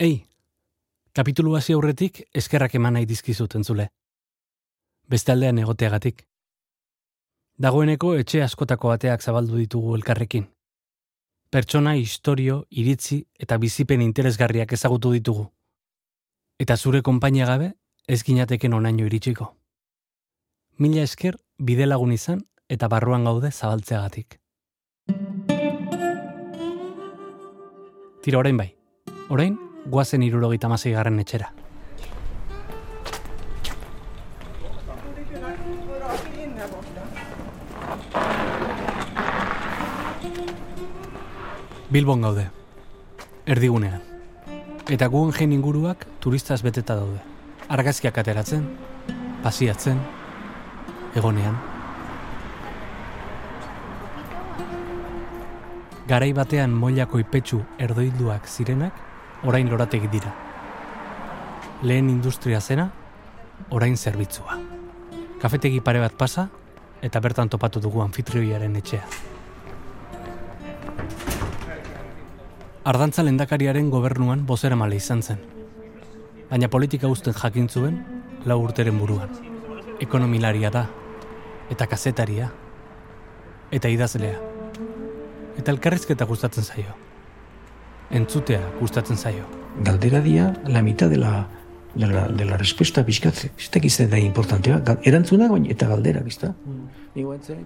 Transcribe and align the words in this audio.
Ei, 0.00 0.28
kapitulu 1.12 1.56
hasi 1.58 1.74
aurretik 1.74 2.20
eskerrak 2.40 2.76
eman 2.78 2.94
nahi 2.94 3.06
dizkizut 3.10 3.56
entzule. 3.58 3.88
Beste 5.10 5.34
aldean 5.34 5.58
egoteagatik. 5.58 6.22
Dagoeneko 7.58 8.12
etxe 8.14 8.44
askotako 8.44 8.92
bateak 8.92 9.26
zabaldu 9.26 9.58
ditugu 9.58 9.96
elkarrekin. 9.98 10.46
Pertsona, 11.50 11.96
historio, 11.98 12.60
iritzi 12.70 13.24
eta 13.40 13.58
bizipen 13.58 14.06
interesgarriak 14.06 14.72
ezagutu 14.78 15.10
ditugu. 15.16 15.48
Eta 16.62 16.76
zure 16.76 17.02
konpainia 17.02 17.46
gabe 17.50 17.72
ez 18.06 18.22
ginateken 18.22 18.78
onaino 18.78 19.06
iritsiko. 19.10 19.50
Mila 20.78 21.02
esker 21.02 21.42
bide 21.58 21.86
lagun 21.90 22.12
izan 22.12 22.44
eta 22.68 22.86
barruan 22.86 23.24
gaude 23.24 23.50
zabaltzeagatik. 23.50 24.38
Tira 28.22 28.38
orain 28.38 28.56
bai. 28.56 28.74
Orain, 29.28 29.58
guazen 29.88 30.22
irurogeita 30.22 30.68
masei 30.68 30.92
garren 30.92 31.18
etxera. 31.20 31.50
Bilbon 41.88 42.20
gaude. 42.20 42.50
Erdigunean. 43.46 44.02
Eta 44.92 45.06
guen 45.08 45.52
inguruak 45.52 46.04
turistaz 46.20 46.60
beteta 46.62 46.94
daude. 46.96 47.20
Argazkiak 47.68 48.18
ateratzen, 48.18 48.66
pasiatzen, 49.42 49.98
egonean. 51.14 51.56
Garai 56.08 56.32
batean 56.32 56.72
moilako 56.72 57.20
ipetsu 57.20 57.62
erdoilduak 57.78 58.46
zirenak, 58.48 59.07
orain 59.44 59.68
lorategi 59.70 60.08
dira. 60.08 60.34
Lehen 61.82 62.10
industria 62.10 62.60
zena, 62.60 62.90
orain 63.70 63.96
zerbitzua. 63.96 64.58
Kafetegi 65.40 65.80
pare 65.80 66.00
bat 66.02 66.14
pasa, 66.18 66.48
eta 67.02 67.20
bertan 67.20 67.48
topatu 67.48 67.80
dugu 67.80 68.02
anfitrioiaren 68.02 68.76
etxea. 68.80 69.04
Ardantza 72.88 73.22
lendakariaren 73.22 73.90
gobernuan 73.90 74.46
bozera 74.46 74.76
male 74.76 74.96
izan 74.96 75.22
zen. 75.22 75.42
Baina 76.50 76.68
politika 76.72 77.08
usten 77.08 77.34
jakin 77.36 77.68
zuen, 77.68 77.98
lau 78.46 78.58
urteren 78.62 78.98
buruan. 78.98 79.30
Ekonomilaria 80.00 80.70
da, 80.70 80.86
eta 81.70 81.86
kazetaria, 81.86 82.48
eta 83.70 83.90
idazlea. 83.92 84.38
Eta 85.58 85.74
elkarrizketa 85.74 86.24
gustatzen 86.24 86.64
zaio. 86.64 87.07
Entzutea 88.10 88.60
gustatzen 88.80 89.16
zaio. 89.16 89.44
Galdera 89.84 90.20
dia, 90.20 90.54
la 90.66 90.82
mitad 90.82 91.10
de 91.10 91.18
la, 91.18 91.46
de 91.94 92.06
la, 92.06 92.28
de 92.28 92.44
la 92.44 92.56
respuesta 92.56 93.02
bizkatze. 93.02 93.50
Ez 93.56 93.98
da 93.98 94.06
da 94.06 94.18
importantea. 94.18 94.82
Erantzuna 95.02 95.48
baina 95.48 95.68
eta 95.70 95.88
galdera, 95.88 96.20
bizta? 96.20 96.54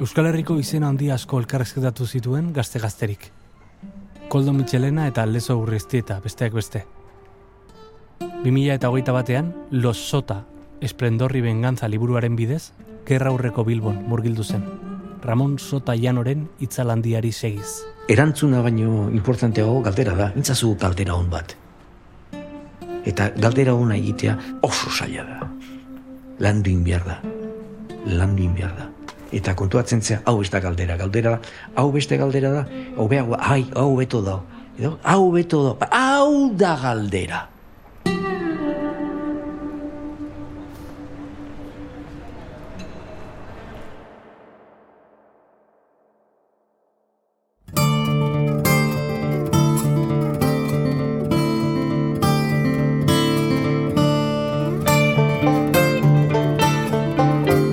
Euskal 0.01 0.27
Herriko 0.27 0.59
izena 0.59 0.89
handi 0.89 1.11
asko 1.11 1.39
elkarrezketatu 1.39 2.07
zituen 2.07 2.53
gazte-gazterik. 2.53 3.31
Koldo 4.29 4.53
Michelena 4.53 5.07
eta 5.07 5.27
Lezo 5.27 5.59
Urreztieta, 5.59 6.21
besteak 6.21 6.53
beste. 6.53 6.87
2000 8.45 8.75
eta 8.75 8.91
hogeita 8.91 9.13
batean, 9.13 9.55
Los 9.71 9.99
Sota, 9.99 10.47
Esplendorri 10.81 11.41
Bengantza 11.41 11.89
liburuaren 11.89 12.35
bidez, 12.37 12.73
gerra 13.07 13.31
aurreko 13.31 13.65
Bilbon 13.65 14.03
murgildu 14.09 14.43
zen. 14.43 14.65
Ramon 15.23 15.59
Sota 15.59 15.95
Janoren 15.95 16.49
itzalandiari 16.59 17.31
segiz. 17.33 17.92
Erantzuna 18.09 18.61
baino 18.63 19.11
importanteago 19.15 19.81
galdera 19.83 20.15
da. 20.19 20.33
Intzazu 20.35 20.75
galdera 20.79 21.15
hon 21.15 21.29
bat. 21.31 21.55
Eta 23.07 23.29
galdera 23.37 23.75
hona 23.79 23.95
egitea 23.97 24.35
oso 24.63 24.91
zaila 24.91 25.23
da. 25.29 25.51
Landu 26.43 26.75
behar 26.83 27.07
da. 27.07 27.21
Landu 28.07 28.49
behar 28.57 28.75
da. 28.79 28.89
Eta 29.33 29.55
kontuatzen 29.55 30.03
zea, 30.03 30.21
hau 30.27 30.43
ez 30.43 30.51
da 30.51 30.61
galdera, 30.61 30.97
galdera 31.01 31.39
hau 31.77 31.87
beste 31.93 32.19
galdera 32.21 32.51
da, 32.53 32.67
hobeago, 33.01 33.39
ai, 33.39 33.65
hau 33.75 33.95
beto 33.97 34.21
da. 34.21 34.41
Edo, 34.77 34.99
hau 35.03 35.31
beto 35.33 35.63
da, 35.65 35.89
hau 35.89 36.51
da 36.59 36.75
galdera. 36.83 37.52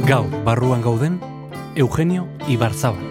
Gau, 0.09 0.25
barruan 0.41 0.81
gauden, 0.81 1.19
Eugenio 1.75 2.25
Ibarzabal. 2.49 3.05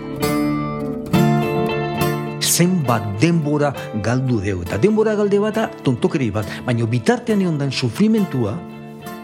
zenbat 2.43 3.05
denbora 3.21 3.71
galdu 4.03 4.41
deu. 4.43 4.63
Eta 4.65 4.81
denbora 4.83 5.15
galde 5.15 5.39
bata 5.39 5.69
tontokeri 5.87 6.33
bat, 6.35 6.49
baina 6.67 6.89
bitartean 6.91 7.45
egon 7.45 7.61
dan 7.61 7.71
sufrimentua, 7.71 8.57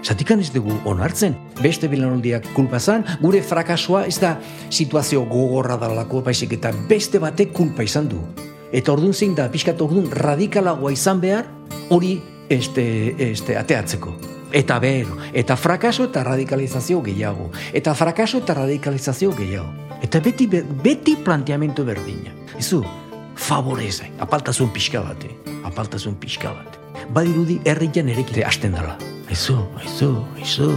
zatikan 0.07 0.39
ez 0.39 0.53
dugu 0.55 0.77
onartzen. 0.87 1.35
Beste 1.59 1.91
bilanoldiak 1.91 2.47
kulpa 2.55 2.79
zan, 2.79 3.03
gure 3.21 3.43
frakasoa 3.43 4.05
ez 4.07 4.21
da 4.23 4.37
situazio 4.71 5.25
gogorra 5.27 5.75
dalako, 5.75 6.23
baizik 6.23 6.55
eta 6.55 6.71
beste 6.87 7.19
batek 7.19 7.51
kulpa 7.53 7.83
izan 7.83 8.07
du. 8.07 8.23
Eta 8.71 8.95
ordun 8.95 9.13
zein 9.13 9.35
da, 9.35 9.49
pixkat 9.51 9.83
ordun 9.83 10.07
radikalagoa 10.15 10.95
izan 10.95 11.19
behar, 11.19 11.51
hori 11.91 12.21
este, 12.49 12.87
este, 13.33 13.59
ateatzeko. 13.59 14.34
Eta 14.55 14.79
bero, 14.79 15.17
eta 15.35 15.57
frakaso 15.59 16.05
eta 16.07 16.23
radikalizazio 16.23 17.01
gehiago. 17.03 17.49
Eta 17.75 17.95
frakaso 17.99 18.39
eta 18.39 18.55
radikalizazio 18.55 19.33
gehiago. 19.35 19.73
Eta 20.01 20.21
beti, 20.23 20.47
be- 20.47 20.63
beti 20.63 21.17
planteamentu 21.17 21.83
berdina. 21.85 22.31
Izu, 22.59 22.85
favoreze, 23.35 24.13
apaltasun 24.23 24.71
pixka 24.71 25.03
bate, 25.03 25.33
apaltasun 25.67 26.15
pixka 26.23 26.53
bat. 26.55 26.79
Badirudi 27.11 27.59
herrian 27.65 28.09
erekite 28.15 28.45
hasten 28.47 28.79
dela. 28.79 28.95
Aizu, 29.27 29.59
aizu, 29.83 30.13
aizu, 30.39 30.71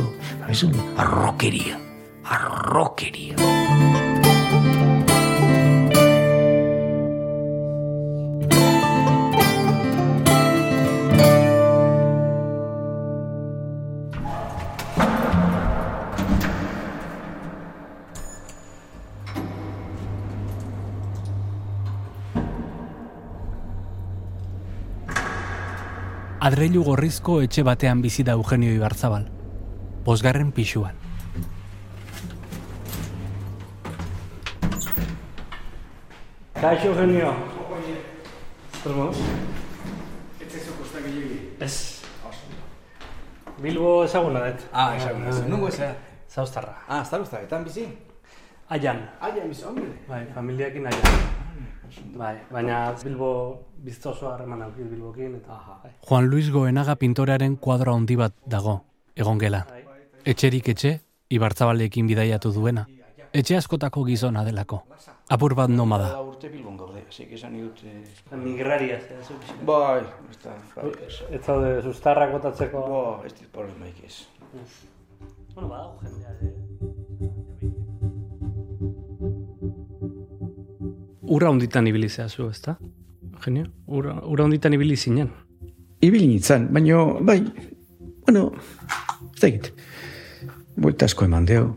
aizu, 0.49 0.71
arrokeria, 0.97 1.77
arrokeria. 2.25 4.06
Adreilu 26.37 26.83
gorrizko 26.85 27.39
etxe 27.41 27.63
batean 27.65 28.01
bizi 28.03 28.23
da 28.23 28.35
Eugenio 28.37 28.69
Ibarzabal. 28.69 29.23
Bosgarren 30.05 30.51
pixuan. 30.53 30.93
Kaixo, 36.53 36.91
Eugenio. 36.91 37.33
Zer 38.83 38.93
Ez. 41.59 42.03
Bilbo 43.57 44.03
ezaguna 44.03 44.45
dut. 44.45 44.67
Ah, 44.71 44.95
ezaguna 44.95 45.31
zen. 45.31 45.49
Nungo 45.49 45.67
ez? 45.73 45.81
Zauztarra. 46.29 46.77
Ah, 46.87 47.03
zaruzta, 47.03 47.41
etan 47.41 47.65
bizi? 47.65 47.87
Aian. 48.69 49.09
Aia, 49.19 49.43
bizi, 49.49 49.65
hombre. 49.65 49.89
Bai, 50.07 50.27
familiakin 50.35 50.85
aian. 50.85 51.36
Bai, 52.17 52.35
baina 52.51 52.93
Bilbo 53.03 53.31
bizto 53.83 54.11
oso 54.11 54.29
harreman 54.31 54.61
auki 54.65 54.83
Bilbokin 54.83 55.35
eta 55.39 55.57
bai. 55.83 55.91
Juan 56.07 56.29
Luis 56.29 56.49
Goenaga 56.51 56.95
pintorearen 56.95 57.55
kuadro 57.57 57.95
handi 57.95 58.15
bat 58.15 58.33
dago, 58.45 58.81
egon 59.15 59.39
gela. 59.39 59.65
Etxerik 60.25 60.69
etxe, 60.75 60.99
Ibarzabalekin 61.29 62.07
bidaiatu 62.07 62.53
duena. 62.55 62.85
Etxe 63.33 63.57
askotako 63.57 64.05
gizona 64.07 64.43
delako. 64.47 64.83
Apur 65.29 65.55
bat 65.55 65.69
nomada. 65.69 66.21
urte 66.23 66.49
bilbon 66.49 66.77
gaude, 66.79 67.01
zik 67.11 67.33
esan 67.35 67.57
dut... 67.59 67.81
Migraria, 68.43 68.99
Bai, 69.67 70.03
ez 70.31 70.37
da, 70.43 70.55
bai, 70.75 70.91
ez. 71.07 71.19
Ez 71.31 71.41
zaude 71.43 71.81
sustarrak 71.81 72.31
botatzeko... 72.37 72.85
Bo, 72.93 73.01
ez 73.25 73.33
dit 73.33 73.49
problemaik 73.51 73.99
ez. 74.05 74.21
Bueno, 75.53 75.67
badago 75.67 75.99
jendea. 76.05 76.95
Ura 81.27 81.49
honditan 81.49 81.87
ibili 81.87 82.09
zehazu, 82.09 82.49
ezta? 82.49 82.77
Genio? 83.43 83.65
Ura, 83.87 84.15
ura 84.25 84.45
honditan 84.45 84.73
ibili 84.73 84.95
zinen. 84.95 85.29
Ibili 86.01 86.27
nintzen, 86.27 86.69
baina, 86.73 87.03
bai, 87.25 87.41
bueno, 88.25 88.51
ez 89.33 89.41
da 89.41 89.47
egit. 89.49 89.71
Asko 91.03 91.25
eman 91.25 91.45
deu. 91.45 91.71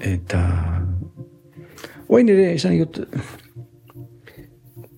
Eta... 0.00 0.42
Oain 2.08 2.28
ere, 2.28 2.50
esan 2.56 2.76
dut, 2.80 2.98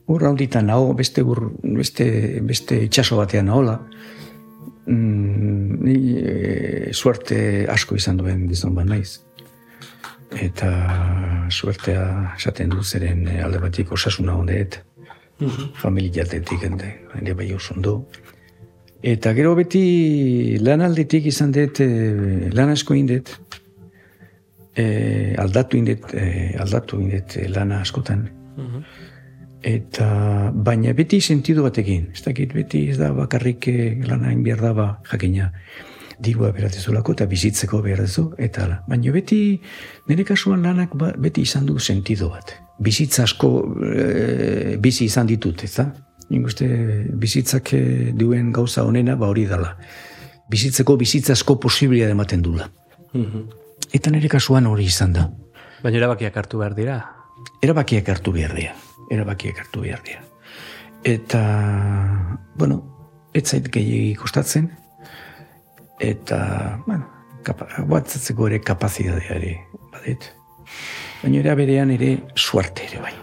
Ur 0.06 0.24
handitan 0.28 0.66
nago, 0.68 0.92
beste, 0.96 1.22
ur, 1.24 1.40
beste, 1.62 2.06
beste 2.44 2.82
itxaso 2.84 3.16
batean 3.16 3.48
nahola. 3.48 3.78
Mm, 4.84 5.78
ni 5.80 5.94
e, 6.20 6.90
suerte 6.92 7.64
asko 7.72 7.96
izan 7.96 8.20
duen 8.20 8.44
dizon 8.50 8.74
bat 8.76 8.88
naiz. 8.88 9.22
Eta 10.40 10.70
suertea 11.50 12.34
esaten 12.36 12.70
du 12.70 12.82
zeren 12.82 13.26
e, 13.28 13.40
alde 13.42 13.60
batik 13.62 13.92
osasuna 13.92 14.34
hondeet. 14.34 14.80
Familiatetik 15.80 16.62
ende, 16.62 16.92
ere 17.20 17.34
bai 17.34 17.52
oso 17.52 17.74
Eta 19.02 19.32
gero 19.34 19.54
beti 19.54 20.58
lanaldetik 20.60 21.26
izan 21.26 21.52
dut, 21.52 21.80
e, 21.80 22.50
lan 22.52 22.70
asko 22.70 22.94
indet, 22.94 23.38
e, 24.76 25.34
aldatu 25.38 25.76
indet, 25.76 26.14
e, 26.14 26.56
aldatu 26.58 27.00
indet 27.00 27.36
lana 27.48 27.80
askotan. 27.80 28.30
Eta 29.64 30.50
baina 30.52 30.92
beti 30.92 31.20
sentidu 31.20 31.62
batekin, 31.64 32.10
ez 32.12 32.22
dakit 32.22 32.52
beti 32.52 32.82
ez 32.92 32.98
da 33.00 33.12
bakarrik 33.16 33.68
eh, 33.68 34.02
lana 34.04 34.28
egin 34.28 34.42
behar 34.44 34.60
daba 34.60 34.88
jakina 35.08 35.52
dirua 36.18 36.50
beratezulako 36.54 37.14
eta 37.16 37.26
bizitzeko 37.26 37.80
behar 37.82 38.04
dezu, 38.04 38.28
eta 38.38 38.64
ala. 38.64 38.80
Baina 38.88 39.12
beti, 39.12 39.60
nire 40.08 40.24
kasuan 40.24 40.62
lanak 40.62 40.94
ba, 40.98 41.12
beti 41.18 41.42
izan 41.42 41.66
du 41.66 41.78
sentido 41.78 42.30
bat. 42.30 42.54
Bizitza 42.78 43.24
asko 43.24 43.50
e, 43.86 44.76
bizi 44.82 45.06
izan 45.06 45.30
ditut, 45.30 45.64
ez 45.64 45.74
da? 45.76 45.88
Nik 46.30 46.46
uste 46.48 46.66
bizitzak 47.20 47.74
eh, 47.76 48.12
duen 48.16 48.50
gauza 48.52 48.84
honena 48.84 49.16
ba 49.16 49.28
hori 49.28 49.44
dala. 49.46 49.74
Bizitzeko 50.50 50.96
bizitza 51.00 51.34
asko 51.36 51.58
posiblia 51.60 52.08
ematen 52.10 52.42
dula. 52.42 52.68
Eta 53.94 54.10
nire 54.10 54.28
kasuan 54.32 54.66
hori 54.66 54.88
izan 54.90 55.12
da. 55.14 55.28
Baina 55.84 56.00
erabakiak 56.00 56.36
hartu 56.36 56.62
behar 56.62 56.74
dira. 56.74 56.98
Erabakiak 57.62 58.08
hartu 58.08 58.32
behar 58.32 58.54
dira. 58.56 58.72
Erabakiak 59.12 59.60
hartu 59.60 59.84
behar 59.84 60.00
dira. 60.04 60.24
Eta, 61.04 61.40
bueno, 62.56 62.80
ez 63.36 63.44
zait 63.44 63.68
gehiagi 63.68 64.14
kostatzen. 64.16 64.70
Eta, 66.00 66.82
bueno, 66.86 67.06
kapa, 67.46 67.68
batzatzeko 67.88 68.48
ere 68.50 68.60
kapazitatea 68.60 69.36
ere, 69.36 69.52
badet. 69.92 70.32
Baina 71.22 71.38
era 71.40 71.54
berean 71.54 71.92
ere 71.94 72.16
suarte 72.34 72.88
ere 72.88 73.02
bai. 73.04 73.14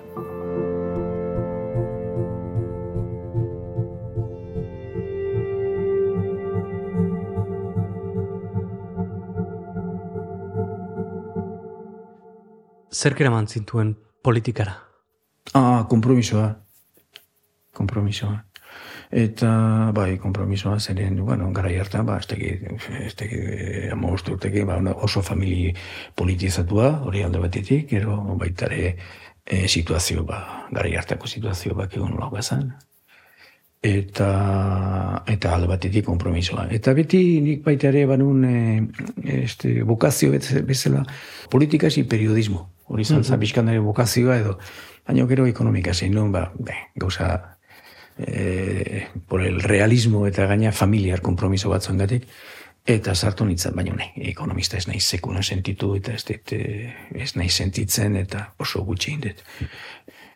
Zerk 12.92 13.22
eraman 13.24 13.48
zintuen 13.48 13.96
politikara? 14.22 14.76
Ah, 15.58 15.88
kompromisoa. 15.90 16.52
Kompromisoa. 17.74 18.51
Eta, 19.12 19.92
bai, 19.92 20.16
kompromisoa 20.18 20.78
zeren, 20.80 21.18
bueno, 21.26 21.50
gara 21.52 21.68
hartan, 21.82 22.06
ba, 22.08 22.16
ez 22.22 22.28
teki, 22.32 22.52
ez 23.04 23.12
teki, 23.20 23.40
ama 23.92 24.08
urteki, 24.16 24.64
ba, 24.64 24.78
oso 25.04 25.22
famili 25.22 25.74
politizatua, 26.16 27.02
hori 27.04 27.24
alde 27.24 27.42
batetik, 27.44 27.90
gero 27.90 28.16
baitare 28.40 28.96
e, 29.44 29.68
situazio, 29.68 30.24
ba, 30.24 30.70
gara 30.72 30.96
hartako 30.98 31.28
situazio 31.28 31.76
bak 31.76 32.00
egon 32.00 32.16
nola 32.16 32.32
bazan. 32.32 32.72
Eta, 33.84 34.32
eta 35.28 35.56
alde 35.58 35.68
batetik 35.68 36.06
kompromisoa. 36.06 36.70
Eta 36.72 36.94
beti 36.96 37.42
nik 37.44 37.66
baita 37.66 37.90
ere 37.90 38.06
banun 38.08 38.46
e, 38.48 38.58
este, 39.44 39.82
bokazio 39.84 40.32
bez- 40.32 40.64
bezala 40.64 41.04
politika 41.50 41.88
ezi 41.88 42.06
periodismo. 42.08 42.70
Hori 42.86 43.02
izan 43.02 43.20
mm 43.20 43.44
-hmm. 43.44 43.84
bokazioa 43.84 44.38
edo, 44.38 44.60
baina 45.08 45.26
gero 45.28 45.48
ekonomika 45.48 45.94
zein 45.94 46.14
nun, 46.14 46.32
ba, 46.32 46.54
be, 46.60 46.72
gauza 46.96 47.58
eh, 48.28 49.08
por 49.28 49.44
el 49.44 49.62
realismo 49.62 50.26
eta 50.28 50.46
gaina 50.46 50.72
familiar 50.72 51.22
kompromiso 51.22 51.70
batzuen 51.70 51.98
gatik, 51.98 52.28
eta 52.86 53.14
sartu 53.16 53.46
nintzen, 53.46 53.76
baina 53.78 53.94
ne, 53.96 54.12
ekonomista 54.32 54.78
ez 54.78 54.88
naiz 54.90 55.04
sekuna 55.06 55.44
sentitu, 55.46 55.94
eta 56.00 56.16
ez, 56.18 56.24
dit, 56.26 56.54
eh, 56.58 56.94
ez 57.14 57.36
naiz 57.38 57.54
sentitzen, 57.54 58.18
eta 58.18 58.48
oso 58.60 58.84
gutxi 58.86 59.14
indet. 59.14 59.44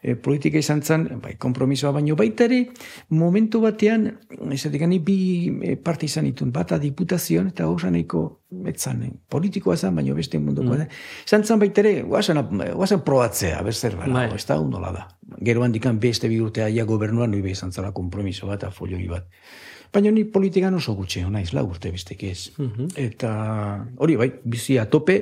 E, 0.02 0.16
politika 0.16 0.60
izan 0.60 0.82
zen, 0.84 1.08
bai, 1.22 1.36
kompromisoa 1.42 1.92
baino 1.96 2.16
baita 2.16 2.46
ere, 2.46 2.62
momentu 3.10 3.62
batean, 3.64 4.08
esatik 4.54 4.84
bi 5.06 5.18
e, 5.64 5.76
parte 5.76 6.06
izan 6.06 6.26
ditun, 6.26 6.52
bata 6.52 6.78
diputazioan, 6.78 7.48
eta 7.48 7.66
nahiko 7.90 8.42
etzan, 8.66 9.04
eh, 9.04 9.12
politikoa 9.30 9.76
zen, 9.78 9.96
baino 9.96 10.16
beste 10.16 10.40
mundukoa 10.40 10.78
da. 10.78 10.88
Izan 11.26 11.44
zen 11.44 11.60
baita 11.60 11.82
ere, 11.82 12.02
guazen, 12.04 12.42
guazen 12.76 13.02
probatzea, 13.02 13.62
berzer 13.62 13.96
bera, 13.96 14.14
Bai. 14.14 14.30
ez 14.36 14.46
da, 14.46 14.60
undola 14.60 14.92
da. 14.92 15.08
Gero 15.42 15.64
handikan 15.64 16.00
beste 16.00 16.30
bi 16.30 16.40
urtea 16.40 16.70
ja 16.70 16.86
gobernuan, 16.86 17.32
nui 17.32 17.52
izan 17.52 17.72
zela 17.72 17.92
kompromiso 17.92 18.48
bat, 18.48 18.64
eta 18.64 18.72
folioi 18.72 19.08
bat. 19.08 19.28
Baina 19.94 20.12
ni 20.12 20.26
politikan 20.26 20.74
oso 20.76 20.94
gutxe, 20.96 21.24
naiz, 21.30 21.54
lau 21.54 21.66
urte 21.70 21.92
bestek 21.92 22.24
ez. 22.24 22.52
Eta 23.00 23.32
hori 23.98 24.16
bai, 24.20 24.32
bizi 24.44 24.78
atope, 24.78 25.22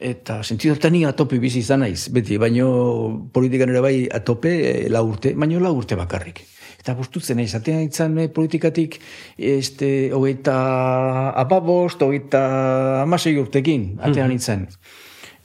eta 0.00 0.42
sentido 0.44 0.74
hortan 0.74 0.92
ni 0.92 1.04
atope 1.04 1.38
bizi 1.38 1.60
izan 1.64 1.80
naiz, 1.84 2.08
beti, 2.12 2.36
baino 2.38 2.68
politikan 3.32 3.72
ere 3.72 3.80
bai 3.80 3.96
atope 4.12 4.52
eh, 4.58 4.76
lau 4.92 5.06
urte, 5.08 5.34
baino 5.34 5.60
lau 5.60 5.74
urte 5.78 5.96
bakarrik. 5.98 6.42
Eta 6.80 6.94
bostutzen 6.94 7.40
naiz, 7.40 7.52
atean 7.58 7.82
itzan 7.86 8.18
eh, 8.18 8.28
politikatik, 8.28 9.00
este, 9.36 10.12
hogeita 10.14 10.56
apabost, 11.42 12.02
hogeita 12.02 13.02
amasei 13.02 13.36
urtekin, 13.40 13.94
atean 14.06 14.36
itzan. 14.36 14.68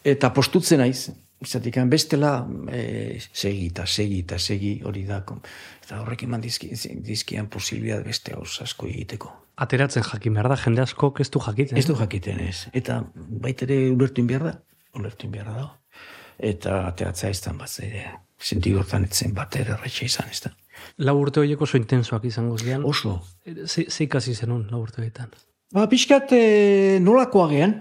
Eta 0.03 0.31
postutzen 0.35 0.81
naiz, 0.81 1.09
izatik 1.41 1.79
bestela, 1.89 2.47
e, 2.69 3.17
segi 3.33 3.67
eta 3.71 3.85
segi 3.85 4.19
eta 4.25 4.37
segi 4.39 4.75
hori 4.85 5.05
da. 5.05 5.21
Eta 5.81 6.01
horrekin 6.01 6.29
eman 6.29 6.41
dizki, 6.41 6.69
dizkian 7.01 7.49
posibilidad 7.49 8.03
beste 8.05 8.35
gauz 8.35 8.61
asko 8.61 8.87
egiteko. 8.87 9.33
Ateratzen 9.61 10.03
jakin 10.07 10.33
behar 10.33 10.49
da, 10.49 10.57
jende 10.57 10.81
asko 10.81 11.11
ez 11.21 11.29
du 11.29 11.39
jakiten. 11.45 11.77
Ez 11.77 11.85
du 11.85 11.95
jakiten 11.99 12.39
ez. 12.41 12.67
Eta 12.73 13.01
baita 13.15 13.67
ere 13.67 13.91
ulertu 13.93 14.23
behar 14.25 14.47
da. 14.47 14.55
Ulertu 14.97 15.29
behar 15.29 15.51
da. 15.53 15.67
Eta 16.41 16.87
ateratzea 16.87 17.29
ez 17.29 17.41
da 17.45 17.53
bat 17.53 17.75
ere. 17.85 18.07
Sentidu 18.41 18.79
hortan 18.81 19.05
etzen 19.05 19.35
bat 19.37 19.55
ere 19.59 19.77
izan 20.01 20.31
ez 20.33 20.39
da. 20.47 20.51
Lau 21.05 21.13
urte 21.21 21.39
horiek 21.43 21.61
oso 21.61 21.77
intensoak 21.77 22.25
izango 22.25 22.57
zian. 22.57 22.83
Oso. 22.83 23.19
Ze, 23.67 23.85
ze 23.89 24.03
ikasi 24.07 24.33
zenun 24.33 24.65
lau 24.71 24.81
urte 24.81 25.01
horietan? 25.01 25.29
Ba, 25.71 25.85
pixkat 25.87 26.33
e, 26.33 26.97
nolakoa 26.99 27.47
gean. 27.53 27.77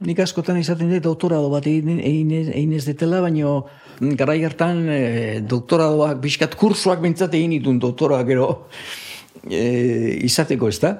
Nik 0.00 0.22
askotan 0.24 0.56
izaten 0.56 0.88
dut 0.88 1.04
doktorado 1.04 1.50
bat 1.52 1.66
egin, 1.68 1.98
egin, 2.00 2.72
ez- 2.72 2.86
detela, 2.86 3.20
baino 3.20 3.66
garai 4.00 4.38
hartan 4.48 4.86
e, 4.88 5.00
doktoradoak, 5.44 6.22
pixkat 6.24 6.56
kursoak 6.56 7.02
bintzat 7.04 7.36
egin 7.36 7.52
ditun 7.58 7.78
doktorak 7.82 8.24
gero 8.26 8.46
e, 9.44 10.16
izateko 10.24 10.72
ez 10.72 10.78
da. 10.80 10.94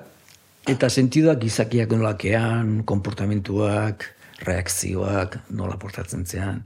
Eta 0.68 0.88
sentiduak 0.90 1.38
gizakiak 1.40 1.90
nolakean, 1.96 2.82
komportamentuak, 2.84 4.04
reakzioak, 4.44 5.38
nola 5.50 5.76
portatzen 5.80 6.26
zean 6.26 6.64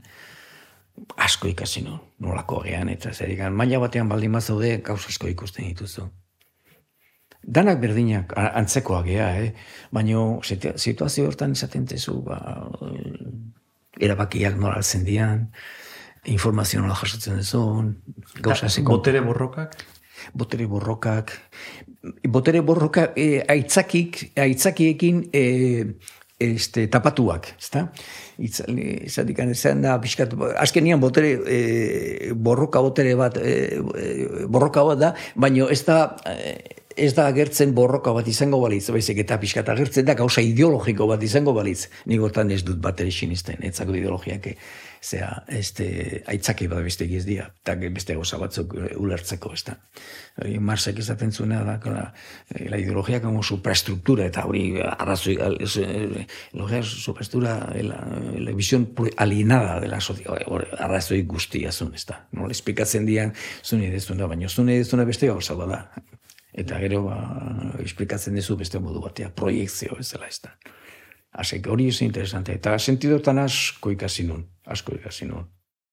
asko 1.19 1.47
ikasi 1.51 1.81
no, 1.83 1.97
nolako 2.23 2.61
gean, 2.63 2.87
eta 2.89 3.11
zer 3.13 3.29
ikan, 3.33 3.53
maila 3.55 3.81
batean 3.83 4.07
baldin 4.07 4.31
bazaude, 4.31 4.77
gauz 4.83 5.01
asko 5.09 5.27
ikusten 5.27 5.67
dituzu. 5.67 6.05
Danak 7.43 7.81
berdinak, 7.81 8.31
a- 8.39 8.53
antzekoak 8.61 9.05
gea, 9.05 9.27
eh? 9.43 9.49
baina 9.91 10.21
situ- 10.47 10.77
situazio 10.79 11.27
hortan 11.27 11.51
izaten 11.51 11.85
tezu, 11.85 12.21
ba, 12.23 12.39
erabakiak 13.99 14.55
nola 14.57 14.79
altzen 14.79 15.03
dian, 15.05 15.49
informazio 16.31 16.81
nola 16.81 16.95
jasotzen 16.95 17.37
duzun, 17.43 17.91
gauza 18.41 18.69
zeko 18.69 18.95
Botere 18.97 19.19
borrokak? 19.21 19.75
Botere 20.33 20.67
borrokak, 20.67 21.33
botere 22.29 22.61
borroka 22.65 23.09
e, 23.15 23.43
aitzakik, 23.47 24.31
aitzakiekin 24.35 25.25
e, 25.33 25.43
este, 26.39 26.87
tapatuak, 26.91 27.53
ezta? 27.59 27.87
Izatik 28.37 29.39
izan 29.49 29.83
da, 29.85 29.97
pixkat, 30.03 30.35
azkenian 30.61 30.99
botere, 30.99 31.35
e, 31.47 32.31
borroka 32.33 32.81
botere 32.83 33.15
bat, 33.19 33.37
e, 33.37 33.79
borroka 34.47 34.83
bat 34.83 34.99
da, 34.99 35.13
baino 35.35 35.69
ez 35.71 35.83
da, 35.87 35.99
ez 36.95 37.13
da 37.15 37.27
agertzen 37.27 37.73
borroka 37.75 38.13
bat 38.15 38.27
izango 38.27 38.59
balitz, 38.61 38.87
baizik 38.93 39.19
eta 39.25 39.37
pixkat 39.39 39.69
agertzen 39.71 40.07
da 40.07 40.15
gauza 40.17 40.43
ideologiko 40.43 41.07
bat 41.09 41.23
izango 41.23 41.53
balitz. 41.55 41.89
Nik 42.11 42.23
hortan 42.23 42.51
ez 42.55 42.61
dut 42.67 42.79
bat 42.83 42.99
ere 43.03 43.11
sinisten, 43.11 43.59
etzako 43.67 43.97
ideologiak, 43.99 44.47
zera, 45.05 45.43
este, 45.47 46.23
aitzaki 46.25 46.67
bat 46.71 46.81
beste 46.85 47.05
ez 47.05 47.25
dira, 47.27 47.45
eta 47.61 47.75
beste 47.93 48.15
gauza 48.17 48.39
batzuk 48.41 48.73
eh, 48.79 48.93
ulertzeko, 48.97 49.51
ez 49.53 49.63
da. 49.67 49.75
Hori, 50.41 50.57
Marxek 50.59 50.99
esaten 51.03 51.31
zuena 51.31 51.61
da, 51.67 51.75
la, 51.93 52.05
eh, 52.49 52.65
la 52.69 52.79
ideología 52.81 53.21
como 53.21 53.43
supraestructura, 53.43 54.25
eta 54.25 54.45
hori 54.49 54.79
arrazoi, 54.81 55.37
eh, 55.37 56.25
ideología 56.53 56.81
supraestructura, 56.83 57.73
la, 57.83 57.99
la 58.47 58.51
visión 58.57 58.89
alienada 59.17 59.79
de 59.79 59.87
la 59.87 60.01
sociedad, 60.01 60.41
arrazoi 60.79 61.21
guztia 61.23 61.71
zun, 61.71 61.93
ez 61.93 62.05
da. 62.09 62.23
Nola 62.31 62.55
esplikatzen 62.55 63.05
dian, 63.05 63.33
zune 63.63 63.91
dezuna, 63.93 64.27
baina 64.31 64.49
zune 64.49 64.79
dezuna 64.81 65.05
beste 65.05 65.29
gauza 65.29 65.53
bada. 65.59 65.85
Eta 66.55 66.79
gero, 66.79 67.03
ba, 67.09 67.19
esplikatzen 67.83 68.35
dezu 68.39 68.57
beste 68.57 68.79
modu 68.79 69.03
batea, 69.03 69.29
proiektzio 69.35 69.99
bezala, 69.99 70.31
ez 70.31 70.41
da. 70.41 70.55
Asek, 71.35 71.67
hori 71.67 71.89
ez 71.91 72.01
interesante. 72.01 72.53
Eta 72.55 72.77
sentidotan 72.79 73.39
asko 73.43 73.91
ikasi 73.91 74.23
nun, 74.23 74.45
asko 74.65 74.95
ikasi 74.95 75.27
nun. 75.27 75.49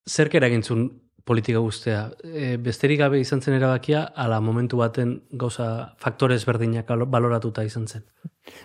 Zerk 0.09 0.37
eragintzun 0.39 0.87
politika 1.25 1.59
guztea. 1.63 2.03
E, 2.23 2.57
besterik 2.63 3.01
gabe 3.03 3.21
izan 3.21 3.43
zen 3.43 3.57
erabakia, 3.59 4.05
ala 4.17 4.41
momentu 4.41 4.79
baten 4.79 5.17
gauza 5.39 5.95
faktore 6.03 6.37
ezberdinak 6.39 6.91
alo- 6.91 7.07
baloratuta 7.11 7.65
izan 7.67 7.87
zen. 7.89 8.05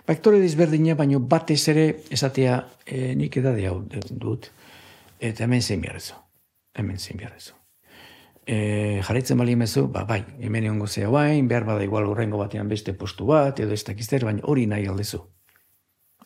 Faktore 0.07 0.39
desberdina, 0.41 0.95
baino 0.97 1.19
batez 1.19 1.61
ere 1.73 1.87
esatea 2.13 2.57
e, 2.85 3.13
nik 3.15 3.37
edade 3.37 3.67
hau 3.69 3.77
dut, 4.09 4.49
eta 5.19 5.45
hemen 5.45 5.61
zein 5.61 5.81
beharrezu. 5.81 6.17
Hemen 6.77 6.97
zein 6.97 7.21
beharrezu. 7.21 7.53
E, 8.47 9.01
jarraitzen 9.03 9.37
bali 9.37 9.53
emezu, 9.57 9.87
ba, 9.91 10.05
bai, 10.07 10.21
hemen 10.39 10.69
egongo 10.69 10.87
zea 10.87 11.09
guain, 11.11 11.47
behar 11.47 11.65
bada 11.67 11.83
igual 11.83 12.07
urrengo 12.09 12.39
batean 12.39 12.69
beste 12.69 12.93
postu 12.93 13.27
bat, 13.29 13.59
edo 13.59 13.73
ez 13.73 13.83
dakizter, 13.85 14.25
baina 14.25 14.45
hori 14.45 14.65
nahi 14.71 14.87
aldezu. 14.87 15.25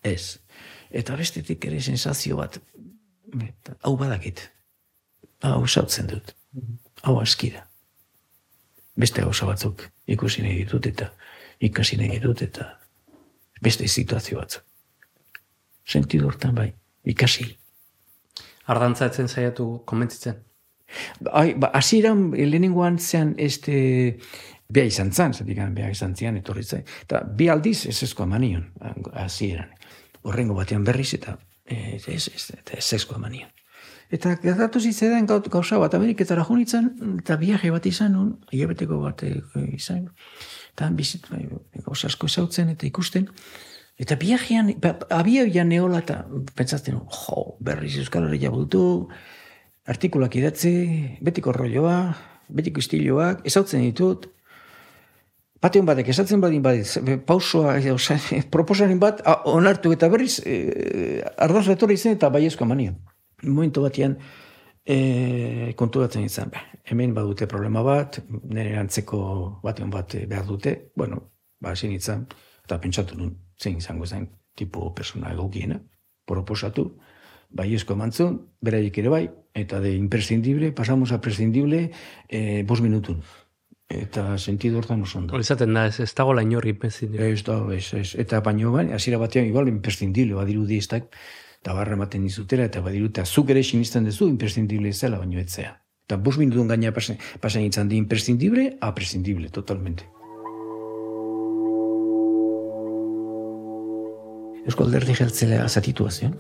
Ez. 0.04 0.40
Eta 0.92 1.16
bestetik 1.16 1.66
ere 1.66 1.80
sensazio 1.82 2.38
bat, 2.38 2.58
hau 3.82 3.96
badakit. 3.98 4.50
Hau 5.42 5.66
sautzen 5.68 6.10
dut. 6.10 6.36
Hau 7.04 7.20
askira. 7.22 7.66
Beste 8.98 9.24
gauza 9.24 9.48
batzuk 9.48 9.88
ikusi 10.12 10.44
nahi 10.44 10.62
ditut 10.62 10.86
eta 10.86 11.08
ikasi 11.64 11.98
nahi 11.98 12.20
ditut 12.20 12.44
eta 12.46 12.68
beste 13.64 13.88
situazio 13.88 14.42
batzuk. 14.42 14.64
Sentidu 15.88 16.28
hortan 16.28 16.56
bai, 16.56 16.72
ikasi. 17.06 17.48
Ardantza 18.70 19.08
etzen 19.10 19.30
saiatu 19.30 19.82
komentzitzen. 19.86 20.42
Ai, 21.32 21.54
ba, 21.56 21.72
hasieran 21.74 22.32
lehenengoan 22.36 23.00
zean 23.00 23.34
este 23.38 24.18
bea 24.72 24.88
izan 24.88 25.12
zan, 25.12 25.34
zatik 25.34 25.60
bea 25.76 25.90
izan 25.92 26.16
zian, 26.16 26.38
etorri 26.38 26.64
zain. 26.64 26.84
Eta 27.04 27.24
bi 27.38 27.50
aldiz 27.50 27.86
ez 27.88 27.98
ezkoa 28.04 28.26
manion, 28.28 28.68
hasieran. 29.14 29.72
Horrengo 30.24 30.56
batean 30.58 30.84
berriz 30.84 31.14
eta 31.18 31.38
eh, 31.66 31.98
ez, 32.08 32.28
ez, 32.28 32.46
eta 32.58 32.78
ez 32.78 32.94
ezkoa 33.00 33.18
manion. 33.22 33.50
Eta 34.12 34.36
gertatu 34.44 34.80
zitzaidan 34.84 35.28
gau- 35.28 35.42
gauza 35.50 35.78
bat 35.80 35.94
Ameriketara 35.96 36.44
junitzen, 36.44 36.92
eta 37.22 37.38
viaje 37.40 37.72
bat 37.72 37.86
izan, 37.88 38.16
un, 38.20 38.32
hilabeteko 38.52 39.00
bat 39.06 39.24
eh, 39.24 39.38
izan, 39.72 40.10
eta 40.74 40.90
bizit, 40.96 41.30
bai, 41.32 41.46
gauza 41.86 42.12
asko 42.12 42.28
zautzen 42.28 42.74
eta 42.76 42.88
ikusten, 42.88 43.30
Eta 44.02 44.16
viajean, 44.18 44.72
ba, 44.82 44.96
abioian 45.14 45.70
neola 45.70 46.00
eta 46.02 46.24
pentsatzen, 46.58 46.96
jo, 46.98 47.42
berriz 47.62 48.00
Euskal 48.02 48.26
Herria 48.26 48.50
bultu, 48.50 49.10
artikulak 49.86 50.36
idatzi, 50.40 50.72
betiko 51.22 51.54
rolloa, 51.54 52.16
betiko 52.50 52.82
istiloak, 52.82 53.44
ezautzen 53.46 53.84
ditut, 53.86 54.26
Batean 55.62 55.86
batek, 55.86 56.08
esatzen 56.10 56.42
badin 56.42 56.64
badit, 56.66 57.22
pausoa, 57.26 57.76
e, 57.78 57.92
oza, 57.94 58.18
proposarin 58.54 59.00
bat, 59.00 59.22
a, 59.26 59.44
onartu 59.52 59.92
eta 59.94 60.10
berriz, 60.10 60.40
e, 60.42 61.22
ardaz 61.38 61.68
retorri 61.68 61.98
zen 61.98 62.18
eta 62.18 62.32
baiezko 62.34 62.66
manion. 62.66 62.96
Momentu 63.46 63.84
batean, 63.86 64.18
e, 64.86 65.74
konturatzen 65.78 66.26
izan, 66.26 66.50
ba, 66.50 66.64
hemen 66.90 67.14
badute 67.14 67.48
problema 67.48 67.84
bat, 67.86 68.20
nire 68.50 68.78
antzeko 68.82 69.22
batean 69.64 69.94
bat 69.94 70.16
eh, 70.18 70.26
behar 70.30 70.48
dute, 70.50 70.92
bueno, 70.98 71.22
ba, 71.62 71.76
hasi 71.76 71.92
nintzen, 71.92 72.26
eta 72.66 72.80
pentsatu 72.82 73.18
nun, 73.20 73.36
zein 73.62 73.78
izango 73.78 74.06
zen, 74.06 74.30
tipo 74.58 74.90
persona 74.96 75.32
egokiena, 75.36 75.78
proposatu, 76.26 76.90
baiezko 77.52 77.94
emantzun, 77.94 78.40
beraiek 78.64 78.98
ere 78.98 79.14
bai, 79.14 79.24
eta 79.54 79.80
de 79.84 79.94
imprescindible, 79.96 80.72
pasamos 80.72 81.12
a 81.12 81.22
prescindible, 81.22 81.92
e, 82.30 82.64
bos 82.64 82.82
minutun. 82.82 83.22
Eta 83.92 84.38
sentidu 84.38 84.80
hortan 84.80 85.04
oso 85.04 85.20
ondo. 85.20 85.40
Izaten 85.40 85.76
da, 85.76 85.86
ez, 85.90 86.00
ez 86.00 86.14
dago 86.16 86.34
la 86.34 86.44
inorri 86.46 86.74
penzin. 86.80 87.16
Ez 87.20 87.44
da, 87.48 87.58
ez, 87.76 87.90
ez. 87.98 88.10
Eta 88.24 88.40
baino, 88.46 88.72
bai, 88.72 88.88
hasiera 88.96 89.20
batean, 89.20 89.50
igual, 89.50 89.68
imprescindible, 89.72 90.38
badirudi 90.38 90.80
ez 90.80 90.88
da, 90.92 91.02
eta 91.62 91.76
barra 91.76 91.98
ematen 91.98 92.24
dizutela, 92.24 92.70
eta 92.70 92.82
badiru, 92.86 93.10
eta 93.12 93.26
zuk 93.26 93.52
ere 93.52 93.64
sinisten 93.64 94.08
duzu, 94.08 94.30
imprescindible 94.32 94.94
zela, 94.94 95.20
baino 95.20 95.42
etzea. 95.42 95.76
Eta 96.08 96.18
bos 96.24 96.38
minutun 96.40 96.72
gaina 96.72 96.94
pasen, 96.96 97.20
pasen 97.44 97.68
izan 97.68 97.92
di 97.92 98.00
imprescindible 98.00 98.78
a 98.82 98.94
prescindible, 98.96 99.52
totalmente. 99.52 100.08
Eusko 104.66 104.86
alderdi 104.86 105.16
jeltzelea 105.18 105.68
zatitua 105.68 106.12
zen. 106.12 106.36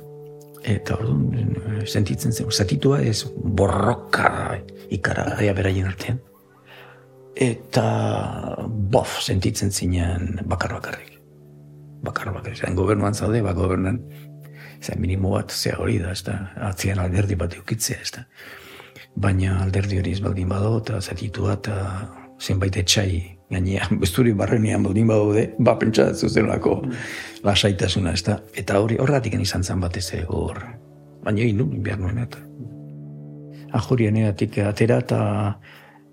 Eta 0.61 0.95
orduan, 0.95 1.31
eh, 1.33 1.85
sentitzen 1.85 2.31
zen, 2.31 2.51
zatitua 2.51 3.01
ez 3.01 3.25
borroka 3.33 4.59
ikara 4.89 5.33
beraien 5.57 5.87
artean. 5.87 6.19
Eta 7.35 7.85
bof, 8.67 9.19
sentitzen 9.21 9.71
zinen 9.71 10.41
bakar 10.45 10.73
bakarrik. 10.75 11.19
Bakar 12.03 12.33
bakarrik. 12.33 12.59
Zain 12.59 12.75
gobernuan 12.75 13.15
zaude, 13.15 13.41
ba 13.41 13.53
gobernan, 13.53 14.01
zain 14.81 14.99
minimo 15.01 15.31
bat, 15.35 15.51
zea 15.51 15.77
hori 15.79 15.99
da, 16.01 16.11
ez 16.11 16.23
da, 16.27 16.37
atzian 16.71 16.99
alderdi 16.99 17.37
bat 17.39 17.55
eukitzea, 17.55 18.01
ez 18.01 18.11
da. 18.17 18.25
Baina 19.15 19.61
alderdi 19.61 19.99
hori 19.99 20.15
ez 20.15 20.21
baldin 20.23 20.49
bado, 20.49 20.77
eta 20.81 20.99
zatitua, 21.01 21.55
eta 21.59 21.77
zenbait 22.41 22.77
etxai 22.81 23.37
gainean, 23.51 23.97
besturi 24.03 24.33
barrenean 24.33 24.83
baldin 24.83 25.07
badaude, 25.07 25.47
ba 25.59 25.77
pentsa 25.79 26.11
zuzenolako 26.13 26.81
lasaitasuna, 27.45 28.15
ez 28.17 28.25
da. 28.27 28.39
Eta 28.57 28.79
hori 28.81 28.99
horretik 28.99 29.37
izan 29.39 29.63
zen 29.63 29.79
batez 29.79 30.09
hor. 30.27 30.59
Baina 31.23 31.45
egin 31.45 31.61
nuen 31.61 31.83
behar 31.85 32.01
nuen 32.01 32.17
eta. 32.23 32.41
Ajorieneatik 33.77 34.57
atera 34.65 34.97
eta 34.99 35.21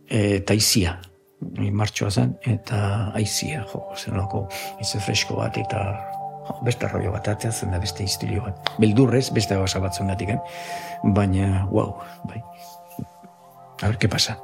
eta 0.08 0.54
aizia. 0.54 0.98
Martxoa 1.40 2.10
zen, 2.10 2.34
eta 2.50 3.12
aizia, 3.18 3.62
jo, 3.72 3.84
zenolako 3.96 4.48
ize 4.82 4.98
fresko 5.00 5.36
bat, 5.38 5.56
eta 5.60 5.84
jo, 6.48 6.58
beste 6.66 6.88
rollo 6.90 7.12
bat 7.14 7.30
atzea 7.30 7.52
zen 7.52 7.70
da 7.74 7.78
beste 7.78 8.02
istilio 8.02 8.42
bat. 8.42 8.72
Beldurrez, 8.82 9.28
beste 9.34 9.54
gauza 9.54 9.80
bat 9.80 9.94
zungatik, 9.94 10.34
baina, 11.14 11.66
wow, 11.70 11.94
bai. 12.26 12.42
A 13.82 13.86
ver, 13.86 13.98
¿qué 13.98 14.08
pasa? 14.08 14.38